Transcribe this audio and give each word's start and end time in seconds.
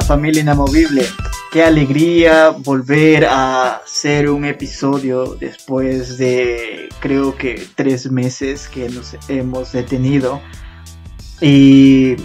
Familia 0.00 0.42
inamovible. 0.42 1.04
Qué 1.50 1.62
alegría 1.62 2.50
volver 2.50 3.26
a 3.26 3.76
hacer 3.76 4.30
un 4.30 4.44
episodio 4.44 5.36
después 5.38 6.16
de 6.16 6.88
creo 7.00 7.36
que 7.36 7.66
tres 7.74 8.10
meses 8.10 8.68
que 8.68 8.88
nos 8.88 9.16
hemos 9.28 9.72
detenido. 9.72 10.40
Y, 11.40 12.16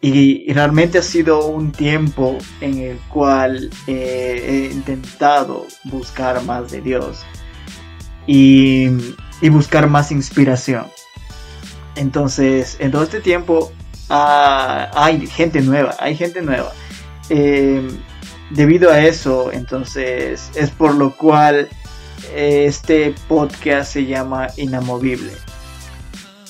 y 0.00 0.52
realmente 0.52 0.98
ha 0.98 1.02
sido 1.02 1.46
un 1.46 1.72
tiempo 1.72 2.36
en 2.60 2.78
el 2.78 2.98
cual 3.08 3.70
he 3.86 4.70
intentado 4.72 5.66
buscar 5.84 6.42
más 6.42 6.70
de 6.70 6.82
Dios 6.82 7.24
y, 8.26 8.88
y 9.40 9.48
buscar 9.48 9.88
más 9.88 10.12
inspiración. 10.12 10.86
Entonces, 11.96 12.76
en 12.80 12.90
todo 12.90 13.04
este 13.04 13.20
tiempo 13.20 13.72
Ah, 14.08 14.90
hay 14.94 15.26
gente 15.26 15.60
nueva, 15.60 15.96
hay 15.98 16.16
gente 16.16 16.42
nueva. 16.42 16.72
Eh, 17.30 17.88
debido 18.50 18.90
a 18.90 19.00
eso, 19.00 19.52
entonces, 19.52 20.50
es 20.54 20.70
por 20.70 20.94
lo 20.94 21.16
cual 21.16 21.68
este 22.34 23.14
podcast 23.28 23.92
se 23.92 24.06
llama 24.06 24.48
Inamovible. 24.56 25.32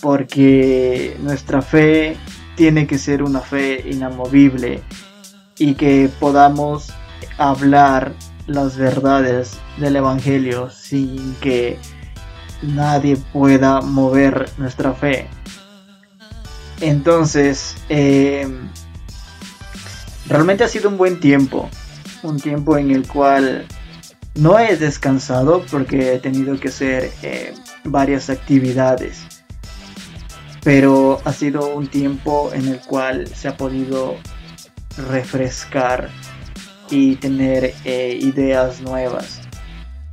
Porque 0.00 1.16
nuestra 1.20 1.62
fe 1.62 2.16
tiene 2.56 2.86
que 2.86 2.98
ser 2.98 3.22
una 3.22 3.40
fe 3.40 3.84
inamovible 3.88 4.82
y 5.58 5.74
que 5.74 6.10
podamos 6.20 6.92
hablar 7.38 8.12
las 8.46 8.76
verdades 8.76 9.58
del 9.78 9.96
Evangelio 9.96 10.70
sin 10.70 11.34
que 11.36 11.78
nadie 12.62 13.16
pueda 13.32 13.80
mover 13.80 14.50
nuestra 14.58 14.92
fe. 14.92 15.28
Entonces, 16.80 17.76
eh, 17.88 18.48
realmente 20.28 20.64
ha 20.64 20.68
sido 20.68 20.88
un 20.88 20.96
buen 20.96 21.20
tiempo. 21.20 21.68
Un 22.22 22.40
tiempo 22.40 22.76
en 22.78 22.90
el 22.90 23.06
cual 23.06 23.66
no 24.34 24.58
he 24.58 24.76
descansado 24.76 25.64
porque 25.70 26.14
he 26.14 26.18
tenido 26.18 26.58
que 26.58 26.68
hacer 26.68 27.12
eh, 27.22 27.54
varias 27.84 28.30
actividades. 28.30 29.22
Pero 30.62 31.20
ha 31.24 31.32
sido 31.32 31.74
un 31.74 31.88
tiempo 31.88 32.50
en 32.54 32.68
el 32.68 32.80
cual 32.80 33.28
se 33.28 33.48
ha 33.48 33.56
podido 33.56 34.16
refrescar 35.10 36.08
y 36.90 37.16
tener 37.16 37.74
eh, 37.84 38.18
ideas 38.20 38.80
nuevas. 38.80 39.40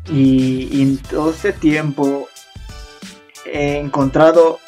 y 0.09 0.81
en 0.81 0.97
todo 0.97 1.29
este 1.29 1.53
tiempo 1.53 2.27
he 3.45 3.77
encontrado 3.77 4.59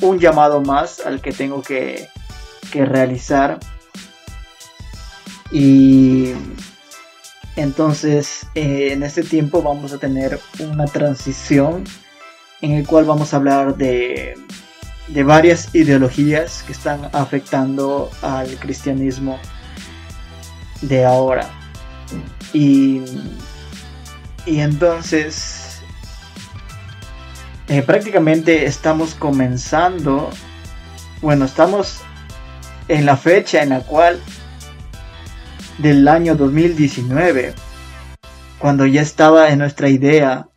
un 0.00 0.18
llamado 0.18 0.60
más 0.60 1.00
al 1.00 1.20
que 1.20 1.32
tengo 1.32 1.62
que, 1.62 2.08
realizar. 2.72 3.60
Y 5.52 6.32
entonces 7.54 8.48
eh, 8.56 8.88
en 8.90 9.04
este 9.04 9.22
tiempo 9.22 9.62
vamos 9.62 9.92
a 9.92 9.98
tener 9.98 10.40
una 10.58 10.86
transición 10.86 11.84
en 12.62 12.72
el 12.72 12.84
cual 12.84 13.04
vamos 13.04 13.32
a 13.32 13.36
hablar 13.36 13.76
de, 13.76 14.36
de 15.06 15.22
varias 15.22 15.72
ideologías 15.74 16.64
que 16.64 16.72
están 16.72 17.10
afectando 17.12 18.10
al 18.22 18.48
cristianismo 18.56 19.38
de 20.80 21.04
ahora. 21.04 21.48
Y, 22.52 23.02
y 24.46 24.60
entonces 24.60 25.63
eh, 27.68 27.82
prácticamente 27.82 28.66
estamos 28.66 29.14
comenzando, 29.14 30.30
bueno, 31.22 31.46
estamos 31.46 32.02
en 32.88 33.06
la 33.06 33.16
fecha 33.16 33.62
en 33.62 33.70
la 33.70 33.80
cual 33.80 34.20
del 35.78 36.06
año 36.06 36.36
2019, 36.36 37.54
cuando 38.58 38.86
ya 38.86 39.00
estaba 39.00 39.50
en 39.50 39.58
nuestra 39.60 39.88
idea 39.88 40.48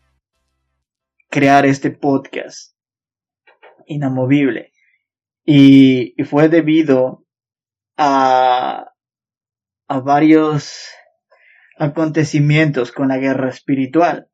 crear 1.29 1.65
este 1.65 1.91
podcast 1.91 2.75
inamovible. 3.85 4.73
Y, 5.45 6.13
fue 6.25 6.49
debido 6.49 7.25
a, 7.95 8.91
a 9.87 9.99
varios 10.01 10.89
acontecimientos 11.77 12.91
con 12.91 13.07
la 13.07 13.17
guerra 13.17 13.49
espiritual. 13.49 14.29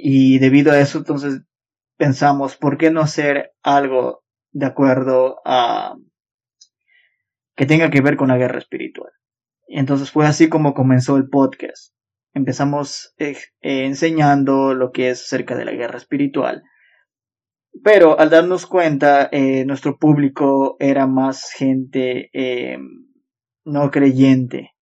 Y 0.00 0.38
debido 0.38 0.70
a 0.70 0.78
eso, 0.78 0.98
entonces 0.98 1.42
pensamos, 1.96 2.56
¿por 2.56 2.78
qué 2.78 2.92
no 2.92 3.00
hacer 3.00 3.50
algo 3.64 4.22
de 4.52 4.64
acuerdo 4.64 5.40
a 5.44 5.96
que 7.56 7.66
tenga 7.66 7.90
que 7.90 8.00
ver 8.00 8.16
con 8.16 8.28
la 8.28 8.36
guerra 8.36 8.60
espiritual? 8.60 9.10
Y 9.66 9.80
entonces 9.80 10.12
fue 10.12 10.24
así 10.24 10.48
como 10.48 10.72
comenzó 10.72 11.16
el 11.16 11.28
podcast. 11.28 11.94
Empezamos 12.32 13.12
eh, 13.18 13.38
enseñando 13.60 14.72
lo 14.72 14.92
que 14.92 15.10
es 15.10 15.20
acerca 15.20 15.56
de 15.56 15.64
la 15.64 15.72
guerra 15.72 15.98
espiritual. 15.98 16.62
Pero 17.82 18.20
al 18.20 18.30
darnos 18.30 18.66
cuenta, 18.66 19.28
eh, 19.32 19.64
nuestro 19.64 19.98
público 19.98 20.76
era 20.78 21.08
más 21.08 21.50
gente 21.50 22.30
eh, 22.32 22.78
no 23.64 23.90
creyente. 23.90 24.74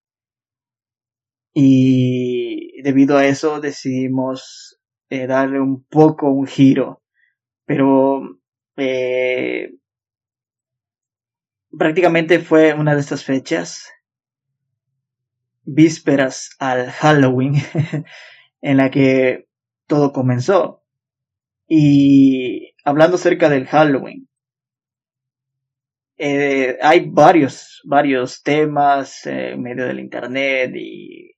Y 1.55 2.82
debido 2.82 3.16
a 3.16 3.25
eso 3.25 3.62
decidimos 3.62 4.76
eh, 5.09 5.27
darle 5.27 5.61
un 5.61 5.84
poco 5.84 6.31
un 6.31 6.47
giro. 6.47 7.03
Pero 7.65 8.41
eh, 8.77 9.75
prácticamente 11.77 12.39
fue 12.41 12.75
una 12.75 12.94
de 12.94 13.00
estas 13.00 13.25
fechas, 13.25 13.91
vísperas 15.65 16.50
al 16.59 16.91
Halloween, 16.91 17.55
en 18.61 18.77
la 18.77 18.91
que 18.91 19.49
todo 19.87 20.12
comenzó. 20.12 20.83
Y 21.69 22.75
hablando 22.84 23.17
acerca 23.17 23.49
del 23.49 23.67
Halloween, 23.67 24.28
eh, 26.19 26.78
hay 26.81 27.11
varios, 27.11 27.83
varios 27.84 28.43
temas 28.43 29.27
en 29.27 29.61
medio 29.61 29.87
del 29.87 30.00
internet 30.00 30.73
y, 30.75 31.33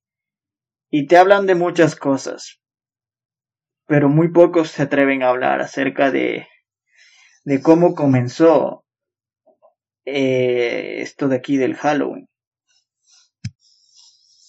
y 0.91 1.07
te 1.07 1.17
hablan 1.17 1.47
de 1.47 1.57
muchas 1.57 1.97
cosas 1.97 2.61
pero 3.89 4.11
muy 4.11 4.29
pocos 4.29 4.71
se 4.71 4.83
atreven 4.83 5.23
a 5.23 5.31
hablar 5.31 5.63
acerca 5.63 6.11
de, 6.11 6.47
de 7.45 7.63
cómo 7.63 7.95
comenzó 7.95 8.85
eh, 10.05 11.01
esto 11.01 11.27
de 11.27 11.37
aquí 11.37 11.57
del 11.57 11.75
Halloween. 11.75 12.29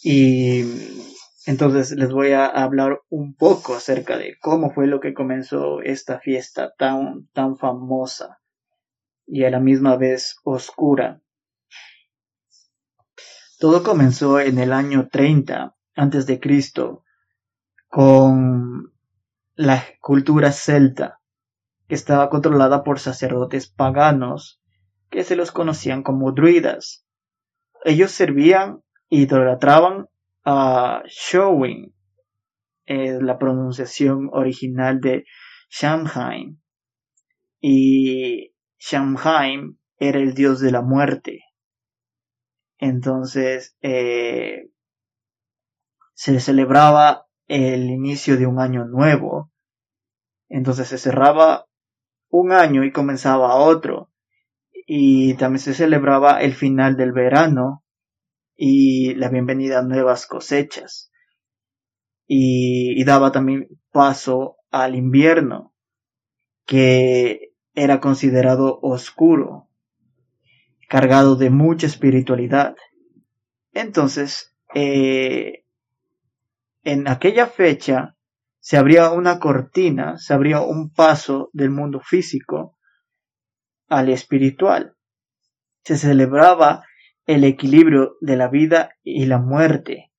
Y 0.04 0.66
entonces 1.46 1.92
les 1.92 2.12
voy 2.12 2.34
a 2.34 2.48
hablar 2.48 3.00
un 3.08 3.34
poco 3.34 3.76
acerca 3.76 4.18
de 4.18 4.38
cómo 4.42 4.72
fue 4.72 4.88
lo 4.88 5.00
que 5.00 5.14
comenzó 5.14 5.82
esta 5.82 6.20
fiesta 6.20 6.74
tan, 6.78 7.28
tan 7.32 7.58
famosa 7.58 8.42
y 9.26 9.46
a 9.46 9.50
la 9.50 9.62
misma 9.62 9.96
vez 9.96 10.36
oscura. 10.44 11.22
Todo 13.58 13.84
comenzó 13.84 14.42
en 14.42 14.60
el 14.60 14.74
año 14.74 15.08
30 15.10 15.78
antes 15.96 16.26
de 16.26 16.42
Cristo 16.42 17.04
con 17.88 18.99
la 19.60 19.84
cultura 20.00 20.54
celta, 20.54 21.20
que 21.90 21.96
estaba 21.96 22.30
controlada 22.30 22.82
por 22.82 22.98
sacerdotes 22.98 23.70
paganos 23.70 24.62
que 25.10 25.26
se 25.26 25.36
los 25.36 25.52
conocían 25.52 26.02
como 26.02 26.32
druidas. 26.32 27.06
Ellos 27.84 28.12
servían 28.12 28.84
y 29.10 29.24
idolatraban 29.24 30.08
a 30.46 31.04
Showin, 31.08 31.94
es 32.86 33.22
la 33.22 33.38
pronunciación 33.38 34.30
original 34.32 35.02
de 35.02 35.26
Shamhain. 35.70 36.62
Y 37.60 38.54
Shamhain 38.78 39.78
era 39.98 40.20
el 40.20 40.36
dios 40.36 40.62
de 40.62 40.72
la 40.72 40.84
muerte. 40.84 41.42
Entonces, 42.78 43.76
eh, 43.82 44.70
se 46.14 46.40
celebraba 46.40 47.26
el 47.50 47.90
inicio 47.90 48.38
de 48.38 48.48
un 48.48 48.60
año 48.60 48.86
nuevo. 48.86 49.52
Entonces 50.48 50.88
se 50.88 50.98
cerraba 50.98 51.66
un 52.30 52.52
año 52.54 52.86
y 52.86 52.92
comenzaba 52.92 53.56
otro. 53.56 54.12
Y 54.86 55.34
también 55.34 55.60
se 55.60 55.74
celebraba 55.74 56.42
el 56.42 56.54
final 56.54 56.96
del 56.96 57.12
verano 57.12 57.84
y 58.56 59.16
la 59.16 59.30
bienvenida 59.30 59.80
a 59.80 59.84
nuevas 59.84 60.28
cosechas. 60.28 61.12
Y, 62.28 63.04
daba 63.04 63.32
también 63.32 63.68
paso 63.92 64.58
al 64.70 64.96
invierno, 64.96 65.74
que 66.68 67.54
era 67.74 68.00
considerado 68.00 68.80
oscuro, 68.84 69.68
cargado 70.88 71.36
de 71.36 71.50
mucha 71.50 71.88
espiritualidad. 71.88 72.76
Entonces, 73.74 74.56
eh, 74.76 75.66
en 76.84 77.08
aquella 77.08 77.48
fecha 77.48 78.16
se 78.60 78.78
abría 78.78 79.12
una 79.12 79.40
cortina, 79.40 80.18
se 80.18 80.34
abría 80.34 80.62
un 80.62 80.92
paso 80.92 81.50
del 81.54 81.70
mundo 81.70 82.02
físico 82.02 82.78
al 83.88 84.10
espiritual. 84.10 84.96
se 85.84 85.98
celebraba 85.98 86.84
el 87.26 87.44
equilibrio 87.44 88.18
de 88.22 88.36
la 88.36 88.48
vida 88.48 88.92
y 89.02 89.26
la 89.26 89.40
muerte. 89.40 90.12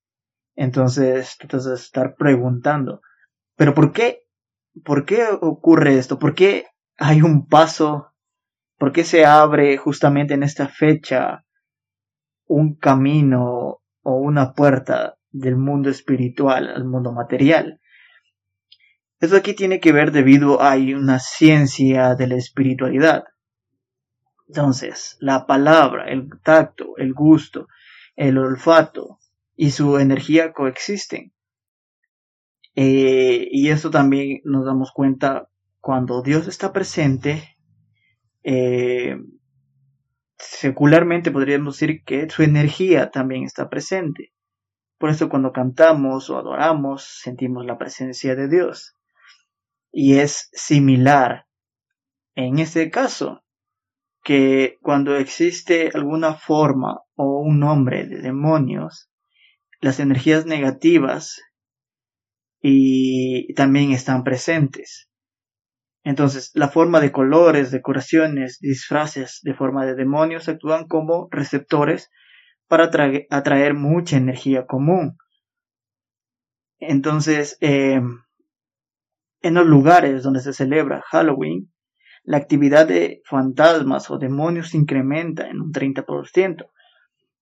Entonces, 0.56 1.36
tú 1.38 1.46
te 1.46 1.58
vas 1.58 1.66
a 1.66 1.74
estar 1.74 2.16
preguntando, 2.16 3.02
¿pero 3.56 3.74
por 3.74 3.92
qué? 3.92 4.24
¿Por 4.84 5.04
qué 5.04 5.26
ocurre 5.40 5.98
esto? 5.98 6.18
¿Por 6.18 6.34
qué 6.34 6.66
hay 6.96 7.22
un 7.22 7.46
paso? 7.46 8.12
¿Por 8.78 8.92
qué 8.92 9.04
se 9.04 9.26
abre 9.26 9.76
justamente 9.76 10.34
en 10.34 10.42
esta 10.42 10.66
fecha 10.66 11.44
un 12.46 12.74
camino 12.74 13.82
o 14.02 14.14
una 14.16 14.54
puerta 14.54 15.19
del 15.30 15.56
mundo 15.56 15.90
espiritual 15.90 16.68
al 16.68 16.84
mundo 16.84 17.12
material? 17.12 17.80
Esto 19.20 19.36
aquí 19.36 19.54
tiene 19.54 19.80
que 19.80 19.92
ver 19.92 20.12
debido 20.12 20.62
a 20.62 20.76
una 20.76 21.18
ciencia 21.18 22.14
de 22.14 22.26
la 22.26 22.36
espiritualidad. 22.36 23.24
Entonces, 24.48 25.16
la 25.20 25.46
palabra, 25.46 26.10
el 26.10 26.28
tacto, 26.42 26.96
el 26.96 27.12
gusto, 27.12 27.68
el 28.16 28.38
olfato 28.38 29.18
y 29.54 29.72
su 29.72 29.98
energía 29.98 30.52
coexisten. 30.52 31.32
Eh, 32.74 33.46
y 33.50 33.68
esto 33.68 33.90
también 33.90 34.40
nos 34.44 34.64
damos 34.64 34.90
cuenta 34.90 35.50
cuando 35.80 36.22
Dios 36.22 36.48
está 36.48 36.72
presente. 36.72 37.58
Eh, 38.42 39.16
secularmente 40.38 41.30
podríamos 41.30 41.78
decir 41.78 42.02
que 42.04 42.28
su 42.30 42.42
energía 42.42 43.10
también 43.10 43.44
está 43.44 43.68
presente. 43.68 44.32
Por 45.00 45.08
eso 45.08 45.30
cuando 45.30 45.50
cantamos 45.50 46.28
o 46.28 46.36
adoramos 46.36 47.04
sentimos 47.22 47.64
la 47.64 47.78
presencia 47.78 48.36
de 48.36 48.48
Dios. 48.48 48.98
Y 49.90 50.18
es 50.18 50.50
similar 50.52 51.46
en 52.34 52.58
este 52.58 52.90
caso 52.90 53.42
que 54.22 54.76
cuando 54.82 55.16
existe 55.16 55.90
alguna 55.94 56.34
forma 56.34 57.00
o 57.14 57.40
un 57.40 57.60
nombre 57.60 58.06
de 58.06 58.20
demonios, 58.20 59.10
las 59.80 60.00
energías 60.00 60.44
negativas 60.44 61.40
y 62.60 63.54
también 63.54 63.92
están 63.92 64.22
presentes. 64.22 65.08
Entonces, 66.04 66.50
la 66.52 66.68
forma 66.68 67.00
de 67.00 67.10
colores, 67.10 67.70
decoraciones, 67.70 68.58
disfraces 68.60 69.40
de 69.44 69.54
forma 69.54 69.86
de 69.86 69.94
demonios 69.94 70.46
actúan 70.50 70.86
como 70.86 71.28
receptores 71.30 72.10
para 72.70 72.84
atraer, 73.30 73.74
mucha 73.74 74.16
energía 74.16 74.64
común. 74.64 75.18
Entonces, 76.78 77.58
em, 77.60 78.20
en 79.42 79.54
los 79.54 79.66
lugares 79.66 80.22
donde 80.22 80.38
se 80.38 80.52
celebra 80.52 81.02
Halloween, 81.10 81.72
la 82.22 82.36
actividad 82.36 82.86
de 82.86 83.22
fantasmas 83.24 84.08
o 84.08 84.18
demonios 84.18 84.72
incrementa 84.74 85.48
en 85.48 85.60
un 85.60 85.72
30%. 85.72 86.70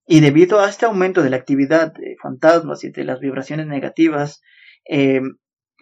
Y 0.07 0.21
debido 0.21 0.61
a 0.61 0.71
este 0.71 0.87
aumento 0.87 1.23
de 1.23 1.29
la 1.29 1.37
actividad 1.37 1.93
de 1.93 2.17
fantasmas 2.23 2.83
y 2.85 2.91
de 2.91 3.05
las 3.05 3.21
vibraciones 3.21 3.67
negativas, 3.67 4.41
eh, 4.89 5.21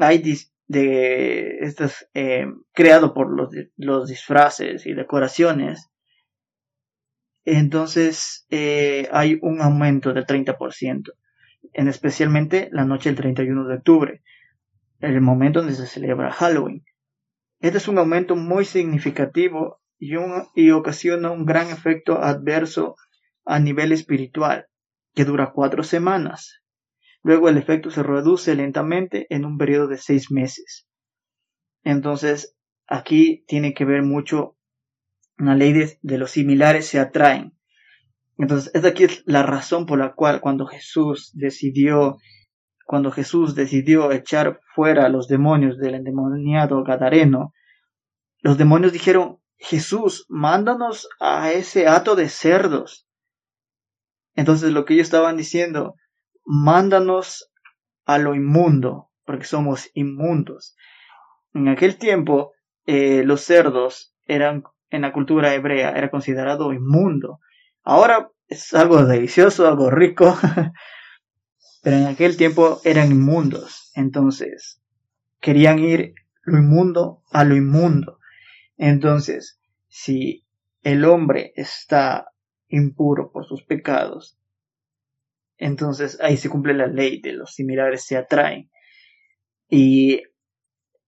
hay 0.01 0.19
de 0.67 1.73
eh, 2.15 2.47
creado 2.73 3.15
por 3.15 3.33
los, 3.33 3.51
los, 3.77 4.09
disfraces 4.09 4.87
y 4.87 4.95
decoraciones 4.95 5.89
entonces 7.47 8.47
eh, 8.51 9.09
hay 9.13 9.39
un 9.41 9.63
aumento 9.63 10.13
del 10.13 10.27
30% 10.27 11.13
en 11.73 11.89
especialmente 11.89 12.69
la 12.73 12.85
noche 12.85 13.09
del 13.09 13.17
31 13.17 13.67
de 13.67 13.75
octubre 13.77 14.23
el 15.01 15.21
momento 15.21 15.61
donde 15.61 15.75
se 15.75 15.87
celebra 15.87 16.33
Halloween 16.33 16.85
este 17.61 17.79
es 17.79 17.89
un 17.89 17.99
aumento 17.99 18.37
muy 18.37 18.65
significativo 18.65 19.81
y, 19.99 20.13
y 20.55 20.71
ocasiona 20.73 21.31
un 21.31 21.47
gran 21.47 21.71
efecto 21.71 22.23
adverso 22.23 22.97
a 23.45 23.59
nivel 23.59 23.93
espiritual 23.93 24.67
que 25.15 25.25
dura 25.25 25.53
cuatro 25.55 25.83
semanas 25.83 26.63
Luego 27.27 27.49
el 27.49 27.57
efecto 27.59 27.91
se 27.91 28.05
reduce 28.05 28.55
lentamente 28.55 29.27
en 29.31 29.45
un 29.45 29.59
periodo 29.59 29.89
de 29.89 29.99
seis 29.99 30.31
meses. 30.31 30.87
Entonces, 31.83 32.57
aquí 32.87 33.45
tiene 33.49 33.75
que 33.75 33.85
ver 33.85 34.05
mucho 34.05 34.56
una 35.39 35.55
ley 35.55 35.73
de, 35.73 36.19
los 36.19 36.31
similares 36.31 36.87
se 36.87 36.99
atraen. 36.99 37.57
Entonces, 38.39 38.71
esta 38.75 38.89
aquí 38.89 39.05
es 39.05 39.23
la 39.27 39.43
razón 39.43 39.87
por 39.87 39.99
la 39.99 40.15
cual 40.15 40.41
cuando 40.41 40.67
Jesús 40.67 41.31
decidió, 41.35 42.19
cuando 42.85 43.11
Jesús 43.11 43.55
decidió 43.55 44.13
echar 44.13 44.61
fuera 44.75 45.07
a 45.07 45.09
los 45.09 45.29
demonios 45.29 45.79
del 45.79 45.95
endemoniado 45.95 46.83
Gadareno, 46.85 47.53
los 48.41 48.59
demonios 48.59 48.93
dijeron, 48.93 49.39
Jesús, 49.59 50.27
mándanos 50.29 51.09
a 51.19 51.51
ese 51.53 51.89
hato 51.89 52.15
de 52.15 52.29
cerdos. 52.29 53.09
Entonces 54.35 54.73
lo 54.73 54.85
que 54.85 54.95
ellos 54.95 55.07
estaban 55.07 55.37
diciendo, 55.37 55.95
mándanos 56.45 57.51
a 58.05 58.19
lo 58.19 58.35
inmundo, 58.35 59.11
porque 59.25 59.45
somos 59.45 59.91
inmundos. 59.95 60.77
En 61.55 61.69
aquel 61.69 61.97
tiempo, 61.97 62.53
eh, 62.87 63.25
los 63.25 63.41
cerdos 63.41 64.15
eran, 64.27 64.63
en 64.91 65.03
la 65.03 65.13
cultura 65.13 65.55
hebrea, 65.55 65.91
era 65.91 66.11
considerado 66.11 66.73
inmundo. 66.73 67.41
Ahora 67.83 68.31
es 68.49 68.75
algo 68.75 69.05
delicioso, 69.05 69.67
algo 69.67 69.91
rico, 69.91 70.37
pero 71.83 71.97
en 71.97 72.07
aquel 72.07 72.37
tiempo 72.37 72.81
eran 72.85 73.11
inmundos. 73.11 73.91
Entonces, 73.95 74.81
querían 75.41 75.79
ir 75.79 76.15
lo 76.43 76.59
inmundo 76.59 77.23
a 77.31 77.45
lo 77.45 77.57
inmundo. 77.57 78.19
Entonces, 78.77 79.61
si 79.89 80.45
el 80.83 81.05
hombre 81.05 81.53
está 81.57 82.29
impuro 82.69 83.31
por 83.33 83.47
sus 83.47 83.63
pecados, 83.65 84.39
entonces 85.59 86.19
ahí 86.21 86.37
se 86.37 86.51
cumple 86.51 86.75
la 86.75 86.87
ley 86.87 87.21
de 87.21 87.33
los 87.33 87.55
similares 87.55 88.05
se 88.05 88.17
atraen. 88.17 88.71
Y 89.69 90.23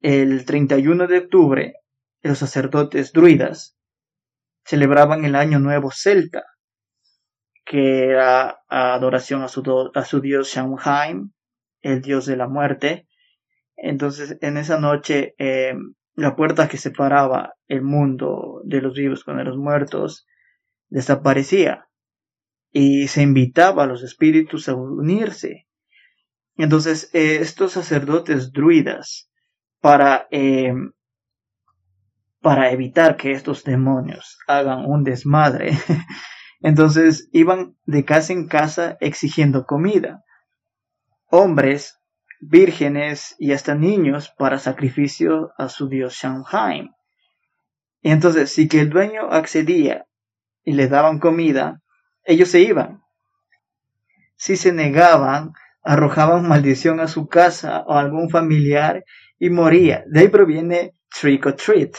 el 0.00 0.44
31 0.44 1.06
de 1.06 1.19
octubre, 1.19 1.75
los 2.28 2.38
sacerdotes 2.38 3.12
druidas 3.12 3.76
celebraban 4.64 5.25
el 5.25 5.34
Año 5.34 5.58
Nuevo 5.58 5.90
Celta, 5.90 6.44
que 7.64 8.04
era 8.04 8.61
adoración 8.68 9.42
a 9.42 9.49
su, 9.49 9.90
a 9.94 10.04
su 10.04 10.20
dios 10.20 10.49
Shamhain, 10.49 11.35
el 11.80 12.02
dios 12.02 12.26
de 12.26 12.37
la 12.37 12.47
muerte. 12.47 13.08
Entonces, 13.76 14.37
en 14.40 14.56
esa 14.58 14.78
noche, 14.78 15.35
eh, 15.38 15.75
la 16.14 16.37
puerta 16.37 16.68
que 16.68 16.76
separaba 16.76 17.54
el 17.66 17.82
mundo 17.82 18.61
de 18.64 18.82
los 18.82 18.94
vivos 18.94 19.25
con 19.25 19.42
los 19.42 19.56
muertos 19.56 20.26
desaparecía 20.88 21.88
y 22.70 23.08
se 23.08 23.23
invitaba 23.23 23.85
a 23.85 23.87
los 23.87 24.02
espíritus 24.02 24.68
a 24.68 24.75
unirse. 24.75 25.66
Entonces, 26.56 27.08
eh, 27.14 27.38
estos 27.40 27.73
sacerdotes 27.73 28.52
druidas, 28.52 29.30
para, 29.80 30.26
eh, 30.30 30.75
para 32.40 32.71
evitar 32.71 33.16
que 33.16 33.33
estos 33.33 33.64
demonios 33.64 34.38
hagan 34.47 34.85
un 34.87 35.04
desmadre, 35.04 35.73
entonces 36.61 37.28
iban 37.33 37.76
de 37.85 38.04
casa 38.04 38.33
en 38.33 38.47
casa 38.47 38.97
exigiendo 39.00 39.66
comida. 39.66 40.25
Hombres, 41.30 41.99
vírgenes 42.40 43.35
y 43.38 43.52
hasta 43.52 43.75
niños 43.75 44.33
para 44.38 44.59
sacrificio 44.59 45.52
a 45.59 45.68
su 45.68 45.88
dios 45.88 46.14
Shanghai. 46.14 46.90
Y 48.00 48.11
entonces, 48.11 48.52
si 48.52 48.68
que 48.68 48.80
el 48.80 48.90
dueño 48.90 49.30
accedía 49.30 50.07
y 50.62 50.73
le 50.73 50.88
daban 50.88 51.18
comida, 51.18 51.83
ellos 52.25 52.50
se 52.50 52.61
iban. 52.61 53.02
Si 54.37 54.57
se 54.57 54.73
negaban, 54.73 55.52
arrojaban 55.83 56.47
maldición 56.47 57.00
a 57.00 57.09
su 57.09 57.26
casa 57.26 57.85
o 57.87 57.95
a 57.95 58.00
algún 58.00 58.30
familiar 58.30 59.04
y 59.38 59.50
moría. 59.50 60.04
De 60.07 60.21
ahí 60.21 60.28
proviene 60.28 60.95
trick 61.11 61.47
or 61.47 61.54
treat, 61.54 61.97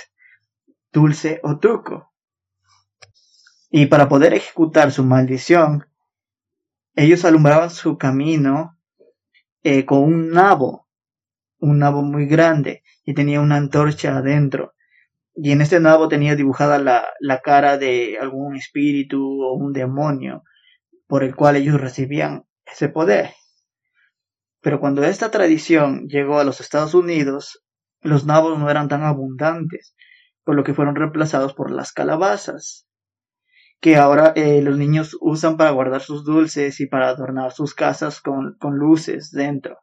dulce 0.91 1.39
o 1.43 1.59
truco. 1.59 2.13
Y 3.69 3.85
para 3.85 4.09
poder 4.09 4.33
ejecutar 4.33 4.91
su 4.91 5.03
maldición, 5.03 5.85
ellos 6.95 7.23
alumbraban 7.25 7.69
su 7.69 7.97
camino 7.97 8.77
eh, 9.63 9.85
con 9.85 9.99
un 9.99 10.31
nabo, 10.31 10.87
un 11.59 11.79
nabo 11.79 12.01
muy 12.01 12.25
grande, 12.25 12.83
y 13.05 13.13
tenía 13.13 13.41
una 13.41 13.57
antorcha 13.57 14.17
adentro 14.17 14.73
y 15.41 15.51
en 15.51 15.61
este 15.61 15.79
nabo 15.79 16.09
tenía 16.09 16.35
dibujada 16.35 16.79
la, 16.79 17.07
la, 17.21 17.39
cara 17.39 17.77
de 17.77 18.17
algún 18.19 18.57
espíritu 18.57 19.41
o 19.41 19.53
un 19.53 19.71
demonio 19.71 20.43
por 21.07 21.23
el 21.23 21.33
cual 21.33 21.55
ellos 21.55 21.79
recibían 21.79 22.45
ese 22.65 22.89
poder. 22.89 23.33
Pero 24.61 24.81
cuando 24.81 25.03
esta 25.03 25.31
tradición 25.31 26.07
llegó 26.07 26.39
a 26.39 26.43
los 26.43 26.59
Estados 26.59 26.93
Unidos, 26.93 27.63
los 28.01 28.25
nabos 28.25 28.59
no 28.59 28.69
eran 28.69 28.89
tan 28.89 29.03
abundantes, 29.03 29.95
por 30.49 30.55
lo 30.55 30.63
que 30.63 30.73
fueron 30.73 30.95
reemplazados 30.95 31.53
por 31.53 31.69
las 31.69 31.91
calabazas, 31.93 32.87
que 33.79 33.97
ahora 33.97 34.33
eh, 34.35 34.63
los 34.63 34.79
niños 34.79 35.15
usan 35.21 35.57
para 35.57 35.69
guardar 35.69 36.01
sus 36.01 36.25
dulces 36.25 36.79
y 36.79 36.87
para 36.87 37.09
adornar 37.09 37.51
sus 37.51 37.75
casas 37.75 38.19
con, 38.19 38.55
con 38.57 38.79
luces 38.79 39.29
dentro. 39.29 39.77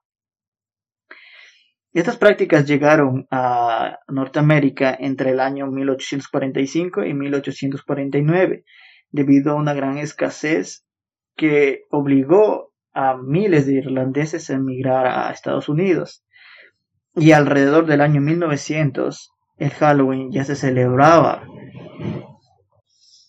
Estas 1.93 2.17
prácticas 2.17 2.67
llegaron 2.67 3.29
a 3.31 4.01
Norteamérica 4.09 4.93
entre 4.99 5.31
el 5.31 5.39
año 5.39 5.69
1845 5.69 7.05
y 7.05 7.15
1849, 7.15 8.65
debido 9.11 9.53
a 9.53 9.55
una 9.55 9.73
gran 9.73 9.99
escasez 9.99 10.85
que 11.37 11.83
obligó 11.91 12.73
a 12.93 13.17
miles 13.17 13.69
de 13.69 13.75
irlandeses 13.75 14.51
a 14.51 14.55
emigrar 14.55 15.07
a 15.07 15.31
Estados 15.31 15.69
Unidos. 15.69 16.25
Y 17.15 17.31
alrededor 17.31 17.87
del 17.87 18.01
año 18.01 18.21
1900, 18.21 19.31
el 19.57 19.71
Halloween 19.71 20.31
ya 20.31 20.45
se 20.45 20.57
celebraba. 20.57 21.47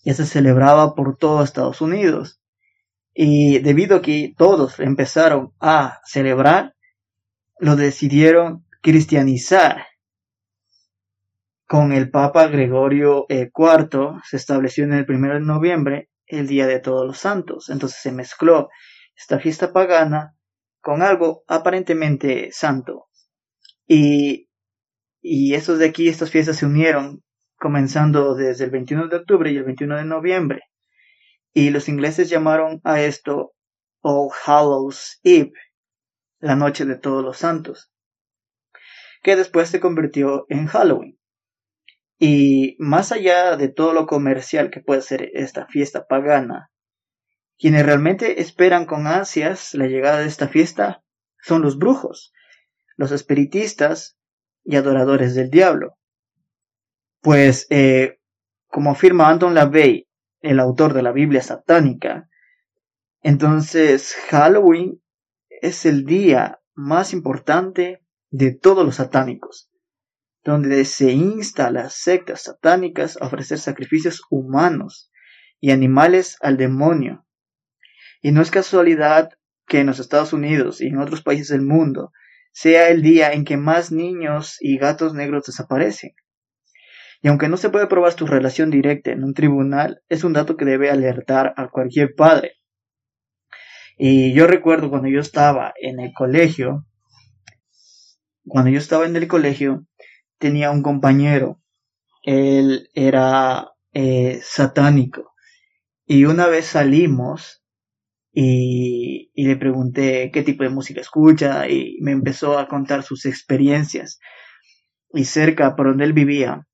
Ya 0.04 0.14
se 0.14 0.26
celebraba 0.26 0.94
por 0.94 1.16
todo 1.16 1.42
Estados 1.42 1.80
Unidos. 1.80 2.40
Y 3.14 3.58
debido 3.58 3.96
a 3.96 4.02
que 4.02 4.34
todos 4.36 4.78
empezaron 4.80 5.52
a 5.60 6.00
celebrar, 6.04 6.74
lo 7.58 7.76
decidieron 7.76 8.64
cristianizar. 8.80 9.86
Con 11.66 11.92
el 11.92 12.10
Papa 12.10 12.46
Gregorio 12.46 13.26
IV 13.28 14.16
eh, 14.16 14.20
se 14.24 14.36
estableció 14.36 14.84
en 14.84 14.94
el 14.94 15.06
1 15.06 15.34
de 15.34 15.40
noviembre 15.40 16.10
el 16.26 16.46
Día 16.46 16.66
de 16.66 16.78
Todos 16.78 17.06
los 17.06 17.18
Santos. 17.18 17.68
Entonces 17.68 18.00
se 18.00 18.12
mezcló 18.12 18.68
esta 19.16 19.38
fiesta 19.38 19.72
pagana 19.72 20.34
con 20.80 21.02
algo 21.02 21.42
aparentemente 21.46 22.50
santo. 22.52 23.08
Y, 23.86 24.47
y 25.20 25.54
estos 25.54 25.78
de 25.78 25.86
aquí, 25.86 26.08
estas 26.08 26.30
fiestas 26.30 26.56
se 26.56 26.66
unieron 26.66 27.22
comenzando 27.56 28.34
desde 28.34 28.64
el 28.64 28.70
21 28.70 29.08
de 29.08 29.16
octubre 29.16 29.50
y 29.50 29.56
el 29.56 29.64
21 29.64 29.96
de 29.96 30.04
noviembre. 30.04 30.62
Y 31.52 31.70
los 31.70 31.88
ingleses 31.88 32.30
llamaron 32.30 32.80
a 32.84 33.00
esto 33.00 33.52
All 34.00 34.30
Hallows 34.46 35.18
Eve, 35.24 35.52
la 36.38 36.54
noche 36.54 36.84
de 36.84 36.96
todos 36.96 37.24
los 37.24 37.38
santos, 37.38 37.90
que 39.22 39.34
después 39.34 39.68
se 39.68 39.80
convirtió 39.80 40.46
en 40.48 40.66
Halloween. 40.66 41.18
Y 42.18 42.76
más 42.78 43.12
allá 43.12 43.56
de 43.56 43.68
todo 43.68 43.92
lo 43.92 44.06
comercial 44.06 44.70
que 44.70 44.80
puede 44.80 45.02
ser 45.02 45.30
esta 45.34 45.66
fiesta 45.66 46.06
pagana, 46.06 46.70
quienes 47.58 47.84
realmente 47.84 48.40
esperan 48.40 48.86
con 48.86 49.06
ansias 49.06 49.74
la 49.74 49.86
llegada 49.86 50.20
de 50.20 50.26
esta 50.26 50.48
fiesta 50.48 51.02
son 51.40 51.62
los 51.62 51.78
brujos, 51.78 52.32
los 52.96 53.10
espiritistas 53.12 54.17
y 54.68 54.76
adoradores 54.76 55.34
del 55.34 55.48
diablo. 55.48 55.94
Pues, 57.22 57.66
eh, 57.70 58.18
como 58.66 58.90
afirma 58.90 59.30
Anton 59.30 59.54
LaVey, 59.54 60.06
el 60.40 60.60
autor 60.60 60.92
de 60.92 61.02
la 61.02 61.10
Biblia 61.10 61.40
satánica, 61.40 62.28
entonces 63.22 64.14
Halloween 64.28 65.02
es 65.48 65.86
el 65.86 66.04
día 66.04 66.60
más 66.74 67.14
importante 67.14 68.04
de 68.30 68.52
todos 68.52 68.84
los 68.84 68.96
satánicos, 68.96 69.70
donde 70.44 70.84
se 70.84 71.12
insta 71.12 71.68
a 71.68 71.72
las 71.72 71.94
sectas 71.94 72.42
satánicas 72.42 73.16
a 73.16 73.26
ofrecer 73.26 73.58
sacrificios 73.58 74.20
humanos 74.28 75.10
y 75.60 75.70
animales 75.70 76.36
al 76.42 76.58
demonio. 76.58 77.26
Y 78.20 78.32
no 78.32 78.42
es 78.42 78.50
casualidad 78.50 79.30
que 79.66 79.80
en 79.80 79.86
los 79.86 79.98
Estados 79.98 80.34
Unidos 80.34 80.82
y 80.82 80.88
en 80.88 80.98
otros 80.98 81.22
países 81.22 81.48
del 81.48 81.62
mundo 81.62 82.12
sea 82.60 82.88
el 82.88 83.02
día 83.02 83.30
en 83.34 83.44
que 83.44 83.56
más 83.56 83.92
niños 83.92 84.56
y 84.58 84.78
gatos 84.78 85.14
negros 85.14 85.44
desaparecen. 85.46 86.10
Y 87.22 87.28
aunque 87.28 87.48
no 87.48 87.56
se 87.56 87.70
puede 87.70 87.86
probar 87.86 88.14
su 88.14 88.26
relación 88.26 88.68
directa 88.68 89.12
en 89.12 89.22
un 89.22 89.32
tribunal, 89.32 90.02
es 90.08 90.24
un 90.24 90.32
dato 90.32 90.56
que 90.56 90.64
debe 90.64 90.90
alertar 90.90 91.54
a 91.56 91.68
cualquier 91.68 92.16
padre. 92.16 92.54
Y 93.96 94.32
yo 94.34 94.48
recuerdo 94.48 94.90
cuando 94.90 95.06
yo 95.06 95.20
estaba 95.20 95.72
en 95.80 96.00
el 96.00 96.12
colegio, 96.12 96.84
cuando 98.44 98.72
yo 98.72 98.78
estaba 98.78 99.06
en 99.06 99.14
el 99.14 99.28
colegio, 99.28 99.86
tenía 100.38 100.72
un 100.72 100.82
compañero, 100.82 101.62
él 102.24 102.90
era 102.92 103.70
eh, 103.92 104.40
satánico. 104.42 105.32
Y 106.06 106.24
una 106.24 106.48
vez 106.48 106.66
salimos 106.66 107.57
y, 108.32 109.30
le 109.34 109.56
pregunté 109.56 110.30
qué 110.32 110.42
tipo 110.42 110.62
de 110.62 110.70
música 110.70 111.00
escucha 111.00 111.68
y 111.68 111.98
me 112.00 112.12
empezó 112.12 112.58
a 112.58 112.68
contar 112.68 113.02
sus 113.02 113.26
experiencias. 113.26 114.20
Y 115.12 115.24
cerca 115.24 115.74
por 115.74 115.88
donde 115.88 116.04
él 116.04 116.12
vivía 116.12 116.66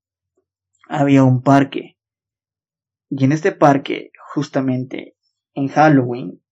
había 0.88 1.22
un 1.22 1.42
parque. 1.42 1.96
Y 3.10 3.24
en 3.24 3.32
este 3.32 3.52
parque, 3.52 4.10
justamente 4.34 5.14
en 5.54 5.68
Halloween, 5.68 6.42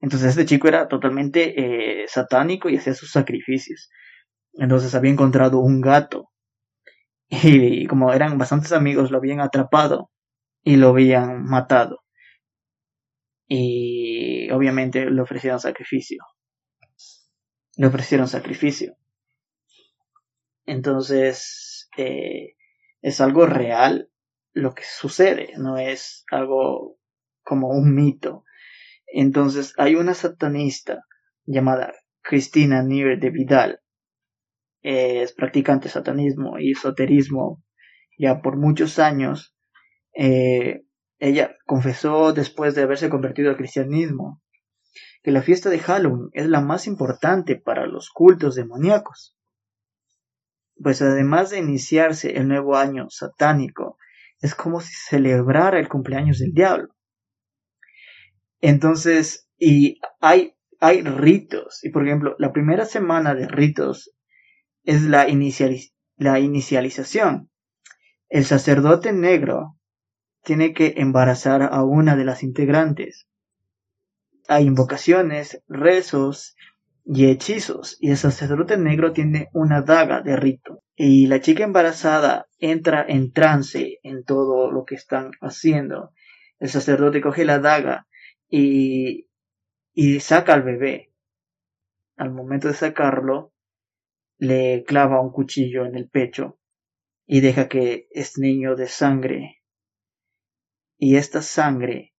entonces 0.00 0.30
este 0.30 0.44
chico 0.44 0.68
era 0.68 0.86
totalmente 0.86 2.02
eh, 2.02 2.06
satánico 2.08 2.68
y 2.68 2.76
hacía 2.76 2.92
sus 2.92 3.10
sacrificios. 3.10 3.88
Entonces 4.52 4.94
había 4.94 5.10
encontrado 5.10 5.60
un 5.60 5.80
gato. 5.80 6.30
Y 7.30 7.86
como 7.86 8.12
eran 8.12 8.36
bastantes 8.36 8.72
amigos, 8.72 9.10
lo 9.10 9.16
habían 9.16 9.40
atrapado 9.40 10.10
y 10.62 10.76
lo 10.76 10.90
habían 10.90 11.44
matado 11.44 12.03
y 13.46 14.50
obviamente 14.50 15.10
le 15.10 15.20
ofrecieron 15.20 15.60
sacrificio. 15.60 16.24
Le 17.76 17.86
ofrecieron 17.86 18.28
sacrificio. 18.28 18.96
Entonces, 20.66 21.88
eh, 21.96 22.54
es 23.02 23.20
algo 23.20 23.46
real 23.46 24.08
lo 24.52 24.74
que 24.74 24.84
sucede, 24.84 25.52
no 25.58 25.76
es 25.76 26.24
algo 26.30 26.96
como 27.42 27.68
un 27.68 27.94
mito. 27.94 28.44
Entonces, 29.06 29.74
hay 29.76 29.96
una 29.96 30.14
satanista 30.14 31.04
llamada 31.44 31.92
Cristina 32.22 32.82
Nier 32.82 33.18
de 33.18 33.30
Vidal. 33.30 33.80
es 34.82 35.32
practicante 35.32 35.88
satanismo 35.88 36.58
y 36.58 36.72
esoterismo 36.72 37.62
ya 38.18 38.42
por 38.42 38.56
muchos 38.56 38.98
años. 38.98 39.54
Eh, 40.14 40.82
ella 41.24 41.56
confesó 41.64 42.34
después 42.34 42.74
de 42.74 42.82
haberse 42.82 43.08
convertido 43.08 43.48
al 43.48 43.56
cristianismo 43.56 44.42
que 45.22 45.30
la 45.30 45.40
fiesta 45.40 45.70
de 45.70 45.78
Halloween 45.78 46.28
es 46.34 46.48
la 46.48 46.60
más 46.60 46.86
importante 46.86 47.56
para 47.56 47.86
los 47.86 48.10
cultos 48.10 48.56
demoníacos. 48.56 49.34
Pues 50.76 51.00
además 51.00 51.48
de 51.48 51.60
iniciarse 51.60 52.36
el 52.36 52.46
nuevo 52.46 52.76
año 52.76 53.08
satánico, 53.08 53.96
es 54.40 54.54
como 54.54 54.82
si 54.82 54.92
celebrara 54.92 55.78
el 55.78 55.88
cumpleaños 55.88 56.40
del 56.40 56.52
diablo. 56.52 56.94
Entonces, 58.60 59.48
y 59.56 60.00
hay, 60.20 60.54
hay 60.78 61.00
ritos, 61.00 61.82
y 61.84 61.88
por 61.88 62.06
ejemplo, 62.06 62.36
la 62.38 62.52
primera 62.52 62.84
semana 62.84 63.34
de 63.34 63.48
ritos 63.48 64.14
es 64.82 65.04
la, 65.04 65.26
la 66.18 66.38
inicialización. 66.38 67.50
El 68.28 68.44
sacerdote 68.44 69.14
negro 69.14 69.78
tiene 70.44 70.72
que 70.72 70.94
embarazar 70.96 71.62
a 71.62 71.82
una 71.82 72.16
de 72.16 72.24
las 72.24 72.42
integrantes. 72.42 73.26
Hay 74.46 74.64
invocaciones, 74.64 75.62
rezos 75.68 76.54
y 77.04 77.26
hechizos, 77.26 77.96
y 78.00 78.10
el 78.10 78.16
sacerdote 78.16 78.76
negro 78.76 79.12
tiene 79.12 79.48
una 79.52 79.82
daga 79.82 80.20
de 80.20 80.36
rito. 80.36 80.82
Y 80.94 81.26
la 81.26 81.40
chica 81.40 81.64
embarazada 81.64 82.46
entra 82.58 83.04
en 83.08 83.32
trance 83.32 83.98
en 84.02 84.24
todo 84.24 84.70
lo 84.70 84.84
que 84.84 84.94
están 84.94 85.32
haciendo. 85.40 86.12
El 86.58 86.68
sacerdote 86.68 87.20
coge 87.20 87.44
la 87.44 87.58
daga 87.58 88.06
y, 88.48 89.28
y 89.92 90.20
saca 90.20 90.54
al 90.54 90.62
bebé. 90.62 91.10
Al 92.16 92.30
momento 92.30 92.68
de 92.68 92.74
sacarlo, 92.74 93.52
le 94.38 94.84
clava 94.84 95.20
un 95.20 95.32
cuchillo 95.32 95.84
en 95.84 95.96
el 95.96 96.08
pecho 96.08 96.58
y 97.26 97.40
deja 97.40 97.68
que 97.68 98.08
este 98.10 98.40
niño 98.40 98.76
de 98.76 98.86
sangre 98.86 99.63
y 101.04 101.16
esta 101.16 101.42
sangre 101.42 102.14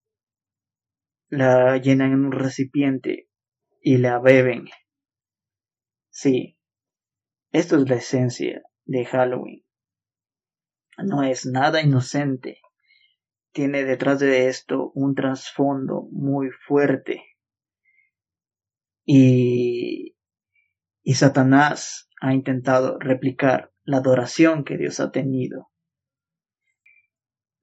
la 1.30 1.78
llenan 1.78 2.12
en 2.12 2.26
un 2.26 2.32
recipiente 2.32 3.32
y 3.82 3.98
la 3.98 4.20
beben. 4.20 4.66
Sí, 6.12 6.60
esto 7.52 7.78
es 7.78 7.90
la 7.90 7.96
esencia 7.96 8.62
de 8.86 9.06
Halloween. 9.06 9.66
No 11.00 11.24
es 11.24 11.48
nada 11.48 11.82
inocente. 11.82 12.60
Tiene 13.54 13.86
detrás 13.86 14.20
de 14.20 14.50
esto 14.50 14.92
un 14.94 15.16
trasfondo 15.16 16.08
muy 16.12 16.52
fuerte. 16.52 17.24
Y, 19.04 20.16
y 21.02 21.14
Satanás 21.16 22.08
ha 22.22 22.36
intentado 22.36 23.00
replicar 23.00 23.74
la 23.84 23.98
adoración 23.98 24.64
que 24.64 24.78
Dios 24.78 25.00
ha 25.00 25.10
tenido. 25.10 25.72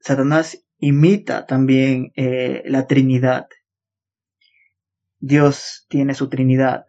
Satanás 0.00 0.67
imita 0.83 1.47
también 1.47 2.12
eh, 2.17 2.65
la 2.67 2.89
Trinidad. 2.89 3.47
Dios 5.21 5.87
tiene 5.89 6.12
su 6.12 6.29
Trinidad. 6.29 6.87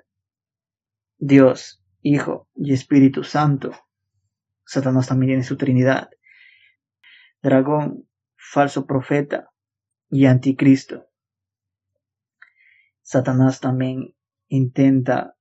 Dios, 1.20 1.84
Hijo 2.02 2.50
y 2.56 2.74
Espíritu 2.74 3.24
Santo. 3.24 3.72
Satanás 4.66 5.08
también 5.08 5.30
tiene 5.30 5.44
su 5.44 5.58
Trinidad. 5.58 6.10
Dragón, 7.44 8.10
falso 8.36 8.88
profeta 8.88 9.52
y 10.10 10.26
anticristo. 10.26 11.06
Satanás 13.04 13.60
también 13.60 14.16
intenta 14.48 15.36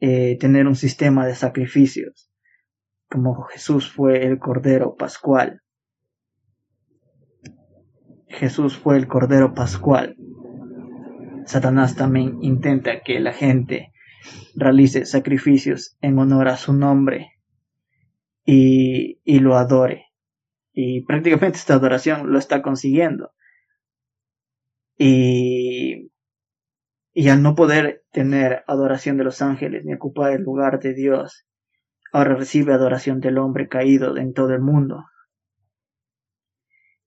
eh, 0.00 0.36
tener 0.40 0.66
un 0.66 0.74
sistema 0.74 1.24
de 1.24 1.36
sacrificios, 1.36 2.32
como 3.08 3.44
Jesús 3.44 3.92
fue 3.92 4.26
el 4.26 4.40
Cordero 4.40 4.96
Pascual 4.96 5.62
Jesús 8.30 8.78
fue 8.78 8.96
el 8.96 9.06
Cordero 9.06 9.54
Pascual, 9.54 10.16
Satanás 11.50 11.96
también 11.96 12.38
intenta 12.42 13.00
que 13.00 13.18
la 13.18 13.32
gente 13.32 13.92
realice 14.54 15.04
sacrificios 15.04 15.96
en 16.00 16.16
honor 16.18 16.46
a 16.46 16.56
su 16.56 16.72
nombre 16.72 17.32
y, 18.44 19.20
y 19.24 19.40
lo 19.40 19.56
adore. 19.56 20.06
Y 20.72 21.04
prácticamente 21.04 21.58
esta 21.58 21.74
adoración 21.74 22.30
lo 22.30 22.38
está 22.38 22.62
consiguiendo. 22.62 23.32
Y, 24.96 26.12
y 27.12 27.28
al 27.30 27.42
no 27.42 27.56
poder 27.56 28.04
tener 28.12 28.62
adoración 28.68 29.16
de 29.16 29.24
los 29.24 29.42
ángeles 29.42 29.84
ni 29.84 29.94
ocupar 29.94 30.32
el 30.32 30.42
lugar 30.42 30.78
de 30.78 30.94
Dios, 30.94 31.46
ahora 32.12 32.36
recibe 32.36 32.74
adoración 32.74 33.18
del 33.20 33.38
hombre 33.38 33.68
caído 33.68 34.16
en 34.16 34.34
todo 34.34 34.54
el 34.54 34.60
mundo. 34.60 35.04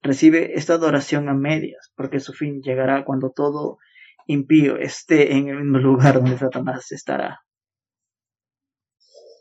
Recibe 0.03 0.57
esta 0.57 0.73
adoración 0.73 1.29
a 1.29 1.33
medias, 1.33 1.93
porque 1.95 2.19
su 2.19 2.33
fin 2.33 2.61
llegará 2.61 3.05
cuando 3.05 3.31
todo 3.31 3.77
impío 4.27 4.77
esté 4.77 5.33
en 5.33 5.47
el 5.47 5.61
mismo 5.61 5.77
lugar 5.77 6.15
donde 6.15 6.37
Satanás 6.37 6.91
estará. 6.91 7.39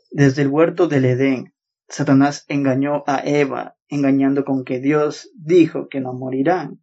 Desde 0.09 0.43
el 0.43 0.47
huerto 0.47 0.87
del 0.87 1.03
Edén, 1.03 1.53
Satanás 1.89 2.45
engañó 2.47 3.03
a 3.07 3.21
Eva, 3.25 3.75
engañando 3.89 4.45
con 4.45 4.63
que 4.63 4.79
Dios 4.79 5.29
dijo 5.35 5.89
que 5.89 5.99
no 5.99 6.13
morirán. 6.13 6.81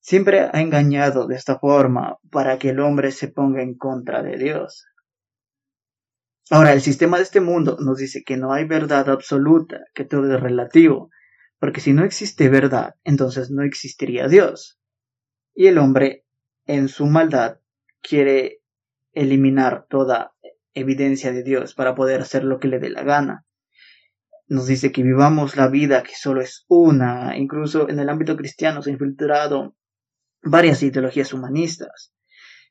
Siempre 0.00 0.40
ha 0.40 0.60
engañado 0.60 1.26
de 1.26 1.36
esta 1.36 1.58
forma 1.58 2.18
para 2.30 2.58
que 2.58 2.70
el 2.70 2.80
hombre 2.80 3.10
se 3.10 3.28
ponga 3.28 3.62
en 3.62 3.74
contra 3.74 4.22
de 4.22 4.36
Dios. 4.36 4.84
Ahora, 6.50 6.74
el 6.74 6.82
sistema 6.82 7.16
de 7.16 7.22
este 7.22 7.40
mundo 7.40 7.78
nos 7.80 7.96
dice 7.96 8.22
que 8.22 8.36
no 8.36 8.52
hay 8.52 8.66
verdad 8.66 9.08
absoluta, 9.08 9.80
que 9.94 10.04
todo 10.04 10.34
es 10.34 10.40
relativo, 10.40 11.08
porque 11.64 11.80
si 11.80 11.94
no 11.94 12.04
existe 12.04 12.50
verdad, 12.50 12.96
entonces 13.04 13.50
no 13.50 13.62
existiría 13.62 14.28
Dios. 14.28 14.78
Y 15.54 15.68
el 15.68 15.78
hombre, 15.78 16.26
en 16.66 16.88
su 16.88 17.06
maldad, 17.06 17.58
quiere 18.02 18.60
eliminar 19.14 19.86
toda 19.88 20.34
evidencia 20.74 21.32
de 21.32 21.42
Dios 21.42 21.72
para 21.72 21.94
poder 21.94 22.20
hacer 22.20 22.44
lo 22.44 22.60
que 22.60 22.68
le 22.68 22.80
dé 22.80 22.90
la 22.90 23.02
gana. 23.02 23.46
Nos 24.46 24.66
dice 24.66 24.92
que 24.92 25.02
vivamos 25.02 25.56
la 25.56 25.68
vida 25.68 26.02
que 26.02 26.12
solo 26.14 26.42
es 26.42 26.66
una. 26.68 27.34
Incluso 27.38 27.88
en 27.88 27.98
el 27.98 28.10
ámbito 28.10 28.36
cristiano 28.36 28.82
se 28.82 28.90
ha 28.90 28.92
infiltrado 28.92 29.74
varias 30.42 30.82
ideologías 30.82 31.32
humanistas, 31.32 32.12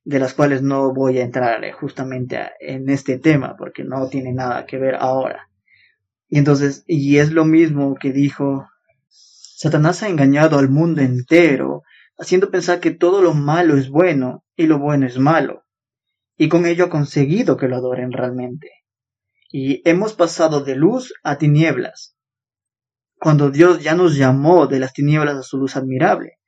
de 0.04 0.20
las 0.20 0.36
cuales 0.36 0.62
no 0.62 0.94
voy 0.94 1.18
a 1.18 1.24
entrar 1.24 1.68
justamente 1.72 2.52
en 2.60 2.88
este 2.90 3.18
tema 3.18 3.56
porque 3.58 3.84
no 3.84 4.08
tiene 4.08 4.34
nada 4.34 4.68
que 4.68 4.78
ver 4.78 4.94
ahora. 5.00 5.50
Y 6.30 6.38
entonces, 6.38 6.84
y 6.86 7.18
es 7.18 7.32
lo 7.32 7.44
mismo 7.44 7.96
que 8.00 8.12
dijo, 8.12 8.68
Satanás 9.64 10.04
ha 10.04 10.10
engañado 10.10 10.60
al 10.60 10.68
mundo 10.68 11.00
entero, 11.00 11.84
haciendo 12.18 12.52
pensar 12.52 12.82
que 12.82 12.92
todo 12.92 13.22
lo 13.22 13.34
malo 13.34 13.78
es 13.78 13.88
bueno 13.88 14.44
y 14.58 14.68
lo 14.68 14.78
bueno 14.78 15.06
es 15.06 15.18
malo, 15.18 15.64
y 16.36 16.50
con 16.50 16.66
ello 16.66 16.84
ha 16.84 16.90
conseguido 16.90 17.56
que 17.56 17.70
lo 17.70 17.78
adoren 17.78 18.12
realmente. 18.12 18.70
Y 19.50 19.82
hemos 19.90 20.16
pasado 20.16 20.66
de 20.66 20.76
luz 20.76 21.14
a 21.24 21.38
tinieblas, 21.38 22.18
cuando 23.22 23.52
Dios 23.52 23.82
ya 23.82 23.96
nos 23.96 24.18
llamó 24.18 24.68
de 24.68 24.82
las 24.82 24.92
tinieblas 24.92 25.38
a 25.38 25.44
su 25.44 25.58
luz 25.58 25.78
admirable. 25.78 26.40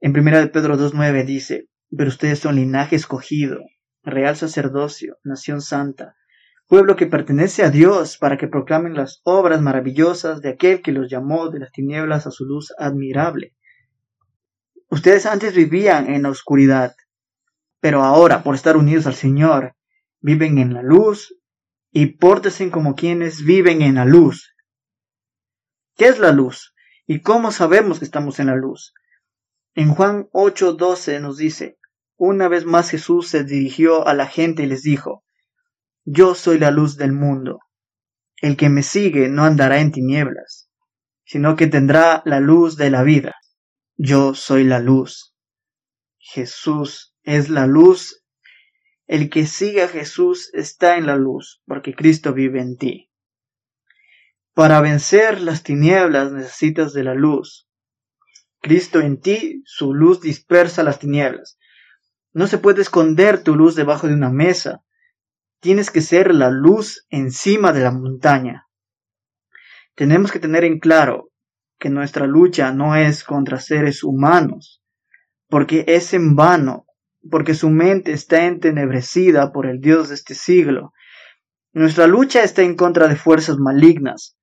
En 0.00 0.18
1 0.18 0.50
Pedro 0.50 0.78
2.9 0.78 1.26
dice, 1.26 1.68
pero 1.94 2.08
ustedes 2.08 2.38
son 2.38 2.56
linaje 2.56 2.96
escogido, 2.96 3.58
real 4.02 4.34
sacerdocio, 4.34 5.18
nación 5.24 5.60
santa, 5.60 6.16
pueblo 6.70 6.94
que 6.94 7.06
pertenece 7.06 7.64
a 7.64 7.70
Dios 7.70 8.16
para 8.16 8.38
que 8.38 8.46
proclamen 8.46 8.94
las 8.94 9.22
obras 9.24 9.60
maravillosas 9.60 10.40
de 10.40 10.50
aquel 10.50 10.82
que 10.82 10.92
los 10.92 11.10
llamó 11.10 11.48
de 11.48 11.58
las 11.58 11.72
tinieblas 11.72 12.28
a 12.28 12.30
su 12.30 12.44
luz 12.44 12.72
admirable. 12.78 13.56
Ustedes 14.88 15.26
antes 15.26 15.52
vivían 15.52 16.08
en 16.08 16.22
la 16.22 16.30
oscuridad, 16.30 16.94
pero 17.80 18.04
ahora, 18.04 18.44
por 18.44 18.54
estar 18.54 18.76
unidos 18.76 19.08
al 19.08 19.16
Señor, 19.16 19.74
viven 20.20 20.58
en 20.58 20.72
la 20.72 20.82
luz 20.82 21.34
y 21.90 22.06
pórtense 22.06 22.70
como 22.70 22.94
quienes 22.94 23.44
viven 23.44 23.82
en 23.82 23.96
la 23.96 24.04
luz. 24.04 24.54
¿Qué 25.96 26.06
es 26.06 26.20
la 26.20 26.30
luz? 26.30 26.72
¿Y 27.04 27.20
cómo 27.20 27.50
sabemos 27.50 27.98
que 27.98 28.04
estamos 28.04 28.38
en 28.38 28.46
la 28.46 28.54
luz? 28.54 28.94
En 29.74 29.92
Juan 29.92 30.28
8:12 30.32 31.20
nos 31.20 31.36
dice, 31.36 31.78
una 32.16 32.46
vez 32.46 32.64
más 32.64 32.90
Jesús 32.90 33.26
se 33.26 33.42
dirigió 33.42 34.06
a 34.06 34.14
la 34.14 34.26
gente 34.26 34.62
y 34.62 34.66
les 34.66 34.82
dijo, 34.82 35.24
Yo 36.12 36.34
soy 36.34 36.58
la 36.58 36.72
luz 36.72 36.96
del 36.96 37.12
mundo. 37.12 37.60
El 38.42 38.56
que 38.56 38.68
me 38.68 38.82
sigue 38.82 39.28
no 39.28 39.44
andará 39.44 39.78
en 39.78 39.92
tinieblas, 39.92 40.68
sino 41.24 41.54
que 41.54 41.68
tendrá 41.68 42.20
la 42.24 42.40
luz 42.40 42.76
de 42.76 42.90
la 42.90 43.04
vida. 43.04 43.36
Yo 43.96 44.34
soy 44.34 44.64
la 44.64 44.80
luz. 44.80 45.36
Jesús 46.18 47.14
es 47.22 47.48
la 47.48 47.68
luz. 47.68 48.24
El 49.06 49.30
que 49.30 49.46
sigue 49.46 49.84
a 49.84 49.88
Jesús 49.88 50.50
está 50.52 50.96
en 50.96 51.06
la 51.06 51.14
luz, 51.14 51.62
porque 51.64 51.94
Cristo 51.94 52.32
vive 52.32 52.60
en 52.60 52.76
ti. 52.76 53.12
Para 54.52 54.80
vencer 54.80 55.40
las 55.40 55.62
tinieblas 55.62 56.32
necesitas 56.32 56.92
de 56.92 57.04
la 57.04 57.14
luz. 57.14 57.68
Cristo 58.60 58.98
en 59.00 59.20
ti, 59.20 59.62
su 59.64 59.94
luz 59.94 60.20
dispersa 60.20 60.82
las 60.82 60.98
tinieblas. 60.98 61.56
No 62.32 62.48
se 62.48 62.58
puede 62.58 62.82
esconder 62.82 63.44
tu 63.44 63.54
luz 63.54 63.76
debajo 63.76 64.08
de 64.08 64.14
una 64.14 64.30
mesa. 64.30 64.82
Tienes 65.60 65.90
que 65.90 66.00
ser 66.00 66.34
la 66.34 66.50
luz 66.50 67.06
encima 67.10 67.74
de 67.74 67.80
la 67.80 67.90
montaña. 67.90 68.66
Tenemos 69.94 70.32
que 70.32 70.38
tener 70.38 70.64
en 70.64 70.78
claro 70.78 71.30
que 71.78 71.90
nuestra 71.90 72.26
lucha 72.26 72.72
no 72.72 72.96
es 72.96 73.24
contra 73.24 73.60
seres 73.60 74.02
humanos, 74.02 74.82
porque 75.48 75.84
es 75.86 76.14
en 76.14 76.34
vano, 76.34 76.86
porque 77.30 77.52
su 77.52 77.68
mente 77.68 78.12
está 78.12 78.46
entenebrecida 78.46 79.52
por 79.52 79.66
el 79.66 79.80
Dios 79.80 80.08
de 80.08 80.14
este 80.14 80.34
siglo. 80.34 80.94
Nuestra 81.74 82.06
lucha 82.06 82.42
está 82.42 82.62
en 82.62 82.74
contra 82.74 83.06
de 83.06 83.16
fuerzas 83.16 83.58
malignas, 83.58 84.38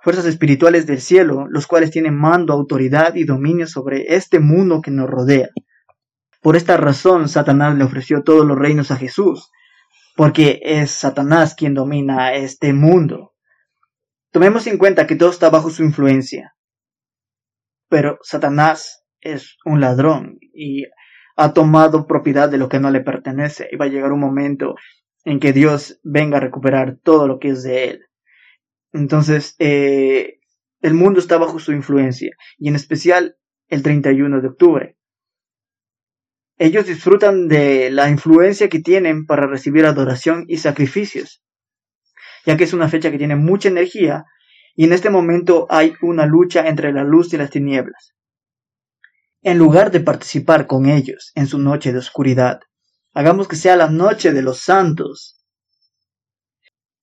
fuerzas 0.00 0.26
espirituales 0.26 0.86
del 0.86 1.00
cielo, 1.00 1.46
los 1.48 1.66
cuales 1.66 1.90
tienen 1.90 2.16
mando, 2.16 2.52
autoridad 2.52 3.16
y 3.16 3.24
dominio 3.24 3.66
sobre 3.66 4.14
este 4.14 4.38
mundo 4.38 4.80
que 4.80 4.92
nos 4.92 5.10
rodea. 5.10 5.48
Por 6.40 6.54
esta 6.54 6.76
razón, 6.76 7.28
Satanás 7.28 7.76
le 7.76 7.82
ofreció 7.82 8.22
todos 8.22 8.46
los 8.46 8.56
reinos 8.56 8.92
a 8.92 8.96
Jesús, 8.96 9.50
porque 10.16 10.60
es 10.62 10.90
Satanás 10.90 11.54
quien 11.54 11.74
domina 11.74 12.34
este 12.34 12.72
mundo. 12.72 13.34
Tomemos 14.30 14.66
en 14.66 14.78
cuenta 14.78 15.06
que 15.06 15.16
todo 15.16 15.30
está 15.30 15.50
bajo 15.50 15.70
su 15.70 15.82
influencia. 15.84 16.54
Pero 17.88 18.18
Satanás 18.22 19.04
es 19.20 19.56
un 19.64 19.80
ladrón 19.80 20.38
y 20.54 20.84
ha 21.36 21.52
tomado 21.52 22.06
propiedad 22.06 22.48
de 22.48 22.58
lo 22.58 22.68
que 22.68 22.80
no 22.80 22.90
le 22.90 23.00
pertenece 23.00 23.68
y 23.70 23.76
va 23.76 23.86
a 23.86 23.88
llegar 23.88 24.12
un 24.12 24.20
momento 24.20 24.74
en 25.24 25.40
que 25.40 25.52
Dios 25.52 26.00
venga 26.02 26.38
a 26.38 26.40
recuperar 26.40 26.98
todo 27.02 27.28
lo 27.28 27.38
que 27.38 27.48
es 27.48 27.62
de 27.62 27.84
él. 27.84 28.06
Entonces, 28.92 29.54
eh, 29.58 30.40
el 30.80 30.94
mundo 30.94 31.20
está 31.20 31.38
bajo 31.38 31.58
su 31.58 31.72
influencia, 31.72 32.34
y 32.58 32.68
en 32.68 32.76
especial 32.76 33.36
el 33.68 33.82
31 33.82 34.40
de 34.40 34.48
octubre. 34.48 34.96
Ellos 36.64 36.86
disfrutan 36.86 37.48
de 37.48 37.90
la 37.90 38.08
influencia 38.08 38.68
que 38.68 38.78
tienen 38.78 39.26
para 39.26 39.48
recibir 39.48 39.84
adoración 39.84 40.44
y 40.46 40.58
sacrificios, 40.58 41.42
ya 42.46 42.56
que 42.56 42.62
es 42.62 42.72
una 42.72 42.88
fecha 42.88 43.10
que 43.10 43.18
tiene 43.18 43.34
mucha 43.34 43.68
energía 43.68 44.26
y 44.76 44.84
en 44.84 44.92
este 44.92 45.10
momento 45.10 45.66
hay 45.70 45.94
una 46.02 46.24
lucha 46.24 46.68
entre 46.68 46.92
la 46.92 47.02
luz 47.02 47.34
y 47.34 47.36
las 47.36 47.50
tinieblas. 47.50 48.14
En 49.42 49.58
lugar 49.58 49.90
de 49.90 49.98
participar 49.98 50.68
con 50.68 50.86
ellos 50.86 51.32
en 51.34 51.48
su 51.48 51.58
noche 51.58 51.90
de 51.90 51.98
oscuridad, 51.98 52.60
hagamos 53.12 53.48
que 53.48 53.56
sea 53.56 53.74
la 53.74 53.90
noche 53.90 54.32
de 54.32 54.42
los 54.42 54.60
santos, 54.60 55.44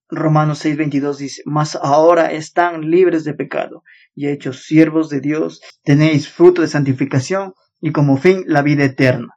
Romanos 0.07 0.63
6:22 0.63 1.17
dice, 1.17 1.41
mas 1.43 1.75
ahora 1.75 2.31
están 2.31 2.89
libres 2.89 3.25
de 3.25 3.33
pecado 3.33 3.83
y 4.15 4.29
hechos 4.29 4.63
siervos 4.63 5.09
de 5.09 5.19
Dios, 5.19 5.59
tenéis 5.83 6.29
fruto 6.29 6.61
de 6.61 6.69
santificación 6.69 7.55
y 7.81 7.91
como 7.91 8.15
fin 8.15 8.45
la 8.47 8.61
vida 8.61 8.85
eterna. 8.85 9.35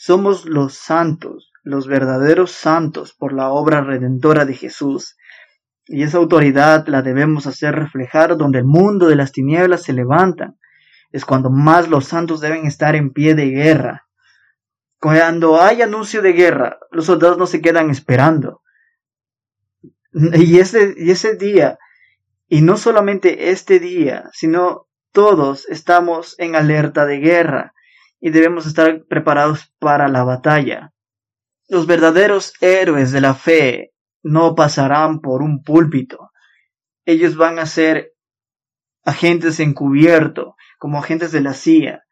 Somos 0.00 0.44
los 0.44 0.74
santos, 0.74 1.50
los 1.64 1.88
verdaderos 1.88 2.52
santos 2.52 3.14
por 3.14 3.32
la 3.32 3.48
obra 3.48 3.80
redentora 3.80 4.44
de 4.44 4.54
Jesús. 4.54 5.16
Y 5.86 6.04
esa 6.04 6.18
autoridad 6.18 6.86
la 6.86 7.02
debemos 7.02 7.48
hacer 7.48 7.74
reflejar 7.74 8.36
donde 8.36 8.60
el 8.60 8.64
mundo 8.64 9.08
de 9.08 9.16
las 9.16 9.32
tinieblas 9.32 9.82
se 9.82 9.92
levanta. 9.92 10.54
Es 11.10 11.24
cuando 11.24 11.50
más 11.50 11.88
los 11.88 12.04
santos 12.06 12.40
deben 12.40 12.64
estar 12.64 12.94
en 12.94 13.10
pie 13.12 13.34
de 13.34 13.50
guerra. 13.50 14.06
Cuando 15.00 15.60
hay 15.60 15.82
anuncio 15.82 16.22
de 16.22 16.32
guerra, 16.32 16.78
los 16.92 17.06
soldados 17.06 17.36
no 17.36 17.46
se 17.46 17.60
quedan 17.60 17.90
esperando 17.90 18.62
y 20.12 20.58
ese, 20.58 20.94
y 20.96 21.10
ese 21.10 21.36
día, 21.36 21.78
y 22.48 22.62
no 22.62 22.76
solamente 22.76 23.50
este 23.50 23.78
día, 23.78 24.30
sino 24.32 24.86
todos 25.12 25.68
estamos 25.68 26.34
en 26.38 26.56
alerta 26.56 27.06
de 27.06 27.18
guerra 27.18 27.74
y 28.20 28.30
debemos 28.30 28.66
estar 28.66 29.04
preparados 29.04 29.72
para 29.78 30.08
la 30.08 30.24
batalla. 30.24 30.92
Los 31.68 31.86
verdaderos 31.86 32.52
héroes 32.60 33.12
de 33.12 33.20
la 33.20 33.34
fe 33.34 33.92
no 34.22 34.54
pasarán 34.54 35.20
por 35.20 35.42
un 35.42 35.62
púlpito. 35.62 36.30
Ellos 37.04 37.36
van 37.36 37.58
a 37.58 37.66
ser 37.66 38.12
agentes 39.04 39.60
encubierto, 39.60 40.56
como 40.78 40.98
agentes 40.98 41.32
de 41.32 41.40
la 41.40 41.54
CIA. 41.54 42.04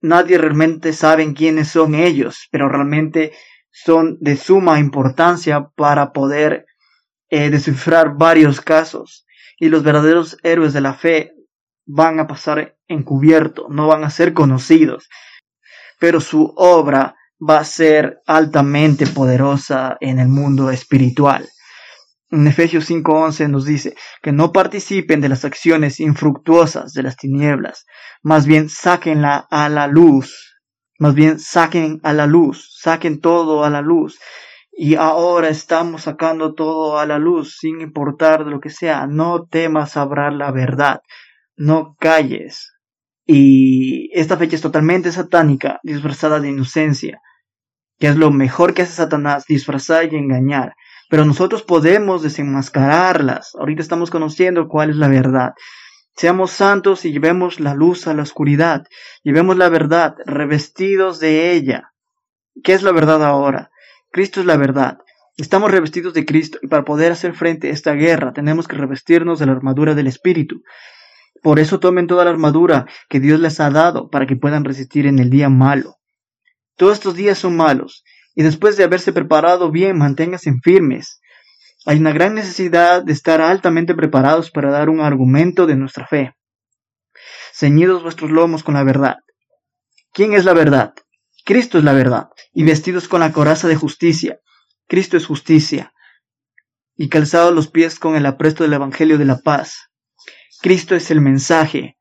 Nadie 0.00 0.38
realmente 0.38 0.92
sabe 0.92 1.32
quiénes 1.34 1.68
son 1.68 1.94
ellos, 1.94 2.48
pero 2.50 2.68
realmente 2.68 3.32
son 3.70 4.18
de 4.20 4.36
suma 4.36 4.80
importancia 4.80 5.70
para 5.76 6.12
poder 6.12 6.66
eh, 7.30 7.50
descifrar 7.50 8.16
varios 8.16 8.60
casos. 8.60 9.26
Y 9.58 9.68
los 9.68 9.82
verdaderos 9.82 10.38
héroes 10.42 10.72
de 10.72 10.80
la 10.80 10.94
fe 10.94 11.32
van 11.86 12.20
a 12.20 12.26
pasar 12.26 12.76
encubierto, 12.88 13.66
no 13.68 13.86
van 13.86 14.04
a 14.04 14.10
ser 14.10 14.34
conocidos, 14.34 15.08
pero 15.98 16.20
su 16.20 16.52
obra 16.56 17.16
va 17.38 17.58
a 17.58 17.64
ser 17.64 18.20
altamente 18.26 19.06
poderosa 19.06 19.96
en 20.00 20.18
el 20.18 20.28
mundo 20.28 20.70
espiritual. 20.70 21.48
En 22.30 22.46
Efesios 22.46 22.88
5:11 22.88 23.48
nos 23.48 23.66
dice 23.66 23.94
que 24.22 24.32
no 24.32 24.52
participen 24.52 25.20
de 25.20 25.28
las 25.28 25.44
acciones 25.44 26.00
infructuosas 26.00 26.92
de 26.92 27.02
las 27.02 27.16
tinieblas, 27.16 27.84
más 28.22 28.46
bien 28.46 28.68
sáquenla 28.68 29.46
a 29.50 29.68
la 29.68 29.86
luz, 29.86 30.52
más 31.02 31.14
bien 31.14 31.40
saquen 31.40 32.00
a 32.04 32.12
la 32.12 32.26
luz, 32.26 32.78
saquen 32.80 33.20
todo 33.20 33.64
a 33.64 33.70
la 33.70 33.80
luz. 33.80 34.20
Y 34.70 34.94
ahora 34.94 35.48
estamos 35.48 36.02
sacando 36.02 36.54
todo 36.54 36.98
a 36.98 37.06
la 37.06 37.18
luz, 37.18 37.56
sin 37.58 37.80
importar 37.80 38.44
de 38.44 38.52
lo 38.52 38.60
que 38.60 38.70
sea. 38.70 39.08
No 39.08 39.44
temas 39.44 39.96
hablar 39.96 40.32
la 40.32 40.52
verdad, 40.52 41.00
no 41.62 41.96
calles. 41.98 42.72
Y 43.26 44.10
esta 44.18 44.36
fecha 44.36 44.56
es 44.56 44.62
totalmente 44.62 45.12
satánica, 45.12 45.80
disfrazada 45.82 46.40
de 46.40 46.50
inocencia, 46.50 47.20
que 47.98 48.08
es 48.08 48.16
lo 48.16 48.30
mejor 48.30 48.74
que 48.74 48.82
hace 48.82 48.92
Satanás, 48.92 49.44
disfrazar 49.46 50.12
y 50.12 50.16
engañar 50.16 50.74
pero 51.12 51.26
nosotros 51.26 51.62
podemos 51.62 52.22
desenmascararlas. 52.22 53.54
Ahorita 53.60 53.82
estamos 53.82 54.10
conociendo 54.10 54.66
cuál 54.66 54.88
es 54.88 54.96
la 54.96 55.08
verdad. 55.08 55.50
Seamos 56.16 56.52
santos 56.52 57.04
y 57.04 57.12
llevemos 57.12 57.60
la 57.60 57.74
luz 57.74 58.06
a 58.06 58.14
la 58.14 58.22
oscuridad. 58.22 58.84
Llevemos 59.22 59.58
la 59.58 59.68
verdad, 59.68 60.14
revestidos 60.24 61.20
de 61.20 61.52
ella. 61.52 61.92
¿Qué 62.64 62.72
es 62.72 62.82
la 62.82 62.92
verdad 62.92 63.22
ahora? 63.22 63.70
Cristo 64.10 64.40
es 64.40 64.46
la 64.46 64.56
verdad. 64.56 65.00
Estamos 65.36 65.70
revestidos 65.70 66.14
de 66.14 66.24
Cristo 66.24 66.58
y 66.62 66.68
para 66.68 66.86
poder 66.86 67.12
hacer 67.12 67.34
frente 67.34 67.68
a 67.68 67.72
esta 67.72 67.92
guerra 67.92 68.32
tenemos 68.32 68.66
que 68.66 68.76
revestirnos 68.76 69.38
de 69.38 69.44
la 69.44 69.52
armadura 69.52 69.94
del 69.94 70.06
Espíritu. 70.06 70.62
Por 71.42 71.58
eso 71.58 71.80
tomen 71.80 72.06
toda 72.06 72.24
la 72.24 72.30
armadura 72.30 72.86
que 73.08 73.18
Dios 73.18 73.40
les 73.40 73.58
ha 73.58 73.68
dado 73.70 74.08
para 74.08 74.26
que 74.26 74.36
puedan 74.36 74.64
resistir 74.64 75.06
en 75.06 75.18
el 75.18 75.28
día 75.28 75.48
malo. 75.48 75.96
Todos 76.76 76.94
estos 76.94 77.14
días 77.14 77.36
son 77.36 77.56
malos 77.56 78.04
y 78.34 78.42
después 78.44 78.76
de 78.76 78.84
haberse 78.84 79.12
preparado 79.12 79.70
bien, 79.70 79.98
manténganse 79.98 80.52
firmes. 80.62 81.20
Hay 81.84 81.98
una 81.98 82.12
gran 82.12 82.34
necesidad 82.34 83.02
de 83.02 83.12
estar 83.12 83.40
altamente 83.40 83.94
preparados 83.94 84.52
para 84.52 84.70
dar 84.70 84.88
un 84.88 85.00
argumento 85.00 85.66
de 85.66 85.76
nuestra 85.76 86.06
fe. 86.06 86.32
Ceñidos 87.52 88.04
vuestros 88.04 88.30
lomos 88.30 88.62
con 88.62 88.74
la 88.74 88.84
verdad. 88.84 89.16
¿Quién 90.12 90.34
es 90.34 90.44
la 90.44 90.54
verdad? 90.54 90.94
Cristo 91.44 91.78
es 91.78 91.84
la 91.84 91.92
verdad. 91.92 92.28
Y 92.52 92.62
vestidos 92.62 93.08
con 93.08 93.20
la 93.20 93.32
coraza 93.32 93.66
de 93.66 93.76
justicia. 93.76 94.38
Cristo 94.86 95.16
es 95.16 95.26
justicia. 95.26 95.92
Y 96.96 97.08
calzados 97.08 97.52
los 97.52 97.68
pies 97.68 97.98
con 97.98 98.14
el 98.14 98.26
apresto 98.26 98.62
del 98.62 98.74
Evangelio 98.74 99.18
de 99.18 99.24
la 99.24 99.38
paz. 99.38 99.91
Cristo 100.62 100.94
es 100.94 101.10
el 101.10 101.20
mensaje. 101.20 101.96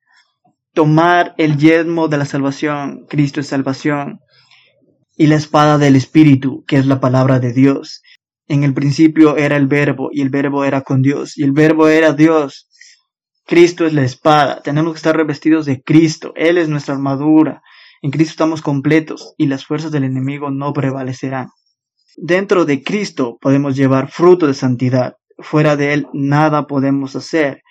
Tomar 0.74 1.34
el 1.38 1.58
yelmo 1.58 2.08
de 2.08 2.18
la 2.18 2.26
salvación. 2.26 3.06
Cristo 3.10 3.42
es 3.42 3.48
salvación 3.48 4.20
y 5.18 5.28
la 5.28 5.36
espada 5.36 5.78
del 5.78 5.96
Espíritu, 5.96 6.64
que 6.68 6.78
es 6.78 6.86
la 6.86 7.00
palabra 7.00 7.40
de 7.40 7.54
Dios. 7.54 8.02
En 8.48 8.64
el 8.64 8.74
principio 8.74 9.36
era 9.36 9.58
el 9.58 9.68
verbo, 9.68 10.10
y 10.12 10.22
el 10.22 10.30
verbo 10.30 10.64
era 10.64 10.82
con 10.82 11.02
Dios, 11.02 11.38
y 11.38 11.44
el 11.44 11.52
verbo 11.52 11.88
era 11.88 12.14
Dios. 12.14 12.70
Cristo 13.46 13.86
es 13.86 13.94
la 13.94 14.04
espada, 14.04 14.62
tenemos 14.62 14.94
que 14.94 14.98
estar 14.98 15.16
revestidos 15.16 15.66
de 15.66 15.82
Cristo, 15.82 16.32
Él 16.36 16.58
es 16.58 16.70
nuestra 16.70 16.94
armadura. 16.94 17.62
En 18.02 18.12
Cristo 18.12 18.32
estamos 18.32 18.62
completos 18.62 19.34
y 19.38 19.48
las 19.48 19.66
fuerzas 19.66 19.92
del 19.92 20.04
enemigo 20.04 20.52
no 20.52 20.74
prevalecerán. 20.74 21.50
Dentro 22.16 22.66
de 22.66 22.84
Cristo 22.84 23.38
podemos 23.42 23.76
llevar 23.76 24.10
fruto 24.10 24.48
de 24.48 24.54
santidad, 24.54 25.16
fuera 25.40 25.76
de 25.76 25.94
Él 25.94 26.08
nada 26.14 26.68
podemos 26.68 27.16
hacer. 27.16 27.62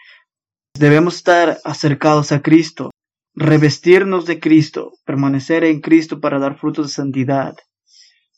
Debemos 0.80 1.16
estar 1.16 1.58
acercados 1.64 2.32
a 2.32 2.40
Cristo, 2.40 2.90
revestirnos 3.34 4.24
de 4.24 4.40
Cristo, 4.40 4.92
permanecer 5.04 5.62
en 5.62 5.82
Cristo 5.82 6.20
para 6.20 6.38
dar 6.38 6.56
frutos 6.56 6.86
de 6.86 6.94
santidad. 6.94 7.54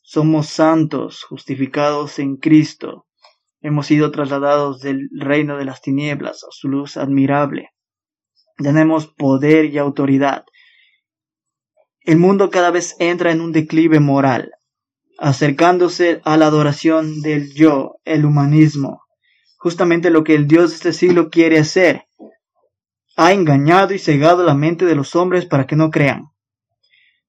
Somos 0.03 0.49
santos, 0.49 1.23
justificados 1.23 2.19
en 2.19 2.35
Cristo. 2.39 3.07
Hemos 3.61 3.87
sido 3.87 4.11
trasladados 4.11 4.81
del 4.81 5.09
reino 5.13 5.57
de 5.57 5.67
las 5.67 5.83
tinieblas 5.83 6.43
a 6.43 6.49
su 6.51 6.67
luz 6.67 6.97
admirable. 6.97 7.69
Tenemos 8.57 9.07
poder 9.07 9.67
y 9.67 9.79
autoridad. 9.79 10.45
El 12.01 12.19
mundo 12.19 12.51
cada 12.51 12.73
vez 12.73 12.97
entra 12.99 13.31
en 13.31 13.41
un 13.41 13.53
declive 13.53 14.01
moral, 14.01 14.51
acercándose 15.17 16.21
a 16.25 16.37
la 16.37 16.47
adoración 16.47 17.21
del 17.21 17.55
yo, 17.55 18.01
el 18.05 18.25
humanismo, 18.25 19.05
justamente 19.59 20.11
lo 20.11 20.25
que 20.25 20.35
el 20.35 20.49
Dios 20.49 20.71
de 20.71 20.75
este 20.75 20.93
siglo 20.93 21.31
quiere 21.31 21.61
hacer, 21.61 22.09
ha 23.17 23.33
engañado 23.33 23.95
y 23.95 23.99
cegado 23.99 24.45
la 24.45 24.55
mente 24.55 24.85
de 24.85 24.95
los 24.95 25.15
hombres 25.15 25.47
para 25.47 25.67
que 25.67 25.77
no 25.77 25.91
crean. 25.91 26.31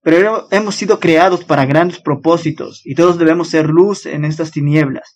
Pero 0.01 0.47
hemos 0.51 0.75
sido 0.75 0.99
creados 0.99 1.45
para 1.45 1.65
grandes 1.65 2.01
propósitos 2.01 2.81
y 2.83 2.95
todos 2.95 3.17
debemos 3.17 3.49
ser 3.49 3.67
luz 3.69 4.05
en 4.05 4.25
estas 4.25 4.51
tinieblas, 4.51 5.15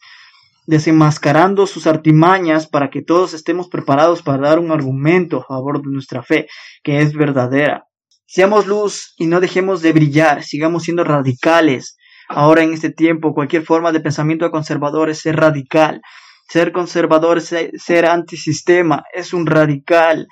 desenmascarando 0.66 1.68
sus 1.68 1.88
artimañas 1.88 2.68
para 2.68 2.90
que 2.90 3.02
todos 3.02 3.34
estemos 3.34 3.68
preparados 3.68 4.22
para 4.22 4.50
dar 4.50 4.60
un 4.60 4.72
argumento 4.72 5.42
a 5.42 5.46
favor 5.46 5.82
de 5.82 5.92
nuestra 5.92 6.24
fe, 6.24 6.48
que 6.84 7.02
es 7.02 7.14
verdadera. 7.14 7.84
Seamos 8.26 8.68
luz 8.68 9.14
y 9.18 9.28
no 9.28 9.40
dejemos 9.40 9.82
de 9.82 9.94
brillar, 9.94 10.44
sigamos 10.44 10.84
siendo 10.84 11.04
radicales. 11.04 11.98
Ahora 12.30 12.64
en 12.64 12.74
este 12.74 12.90
tiempo 12.90 13.34
cualquier 13.34 13.64
forma 13.64 13.92
de 13.94 14.02
pensamiento 14.02 14.52
conservador 14.52 15.10
es 15.10 15.20
ser 15.20 15.38
radical. 15.38 16.02
Ser 16.50 16.72
conservador 16.72 17.40
es 17.40 17.54
ser 17.76 18.06
antisistema, 18.06 19.04
es 19.14 19.34
un 19.34 19.46
radical. 19.46 20.28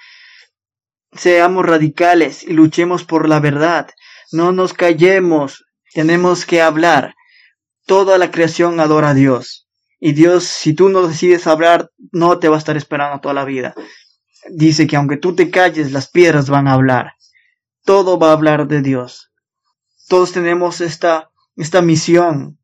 Seamos 1.17 1.65
radicales 1.65 2.43
y 2.43 2.53
luchemos 2.53 3.05
por 3.05 3.29
la 3.29 3.39
verdad. 3.39 3.89
No 4.31 4.51
nos 4.51 4.73
callemos. 4.73 5.65
Tenemos 5.93 6.45
que 6.45 6.61
hablar. 6.61 7.15
Toda 7.85 8.17
la 8.17 8.31
creación 8.31 8.79
adora 8.79 9.09
a 9.09 9.13
Dios. 9.13 9.67
Y 9.99 10.11
Dios, 10.11 10.43
si 10.43 10.73
tú 10.73 10.89
no 10.89 11.07
decides 11.07 11.47
hablar, 11.47 11.91
no 12.11 12.37
te 12.39 12.49
va 12.49 12.55
a 12.55 12.59
estar 12.59 12.75
esperando 12.75 13.21
toda 13.21 13.33
la 13.33 13.45
vida. 13.45 13.73
Dice 14.49 14.87
que 14.87 14.97
aunque 14.97 15.17
tú 15.17 15.35
te 15.35 15.49
calles, 15.49 15.91
las 15.91 16.09
piedras 16.09 16.49
van 16.49 16.67
a 16.67 16.73
hablar. 16.73 17.13
Todo 17.83 18.19
va 18.19 18.29
a 18.29 18.33
hablar 18.33 18.67
de 18.67 18.81
Dios. 18.81 19.31
Todos 20.07 20.33
tenemos 20.33 20.81
esta, 20.81 21.31
esta 21.55 21.81
misión, 21.81 22.59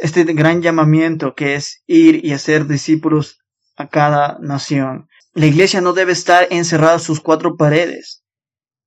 este 0.00 0.24
gran 0.24 0.62
llamamiento 0.62 1.34
que 1.34 1.56
es 1.56 1.82
ir 1.86 2.24
y 2.24 2.32
hacer 2.32 2.66
discípulos 2.66 3.40
a 3.76 3.88
cada 3.88 4.38
nación. 4.40 5.07
La 5.38 5.46
iglesia 5.46 5.80
no 5.80 5.92
debe 5.92 6.10
estar 6.10 6.48
encerrada 6.50 6.94
en 6.94 6.98
sus 6.98 7.20
cuatro 7.20 7.56
paredes, 7.56 8.24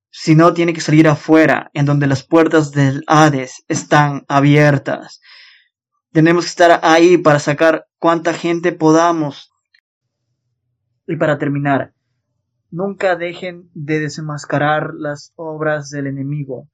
sino 0.10 0.54
tiene 0.54 0.74
que 0.74 0.82
salir 0.82 1.08
afuera, 1.08 1.72
en 1.74 1.86
donde 1.86 2.08
las 2.08 2.28
puertas 2.28 2.74
del 2.74 3.06
Hades 3.08 3.64
están 3.70 4.26
abiertas. 4.28 5.22
Tenemos 6.12 6.44
que 6.44 6.50
estar 6.50 6.82
ahí 6.84 7.18
para 7.18 7.40
sacar 7.40 7.86
cuanta 8.00 8.34
gente 8.34 8.74
podamos. 8.74 9.54
Y 11.08 11.16
para 11.16 11.38
terminar, 11.38 11.94
nunca 12.70 13.16
dejen 13.16 13.70
de 13.74 14.02
desenmascarar 14.02 14.94
las 14.94 15.32
obras 15.38 15.90
del 15.90 16.08
enemigo. 16.08 16.68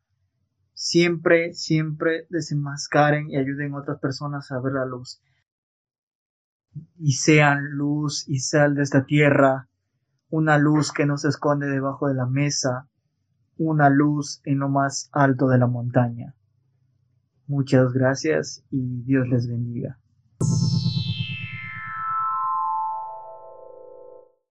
Siempre, 0.73 1.53
siempre 1.53 2.25
desenmascaren 2.31 3.29
y 3.29 3.37
ayuden 3.37 3.75
a 3.75 3.81
otras 3.81 3.99
personas 3.99 4.51
a 4.51 4.59
ver 4.59 4.73
la 4.73 4.85
luz 4.87 5.21
y 6.99 7.13
sean 7.13 7.71
luz 7.71 8.27
y 8.27 8.39
sal 8.39 8.75
de 8.75 8.83
esta 8.83 9.05
tierra, 9.05 9.66
una 10.29 10.57
luz 10.57 10.91
que 10.91 11.05
no 11.05 11.17
se 11.17 11.29
esconde 11.29 11.67
debajo 11.67 12.07
de 12.07 12.13
la 12.13 12.25
mesa, 12.25 12.87
una 13.57 13.89
luz 13.89 14.41
en 14.43 14.59
lo 14.59 14.69
más 14.69 15.09
alto 15.11 15.47
de 15.47 15.57
la 15.57 15.67
montaña. 15.67 16.35
Muchas 17.47 17.93
gracias 17.93 18.63
y 18.71 19.03
Dios 19.03 19.27
les 19.29 19.47
bendiga. 19.47 19.97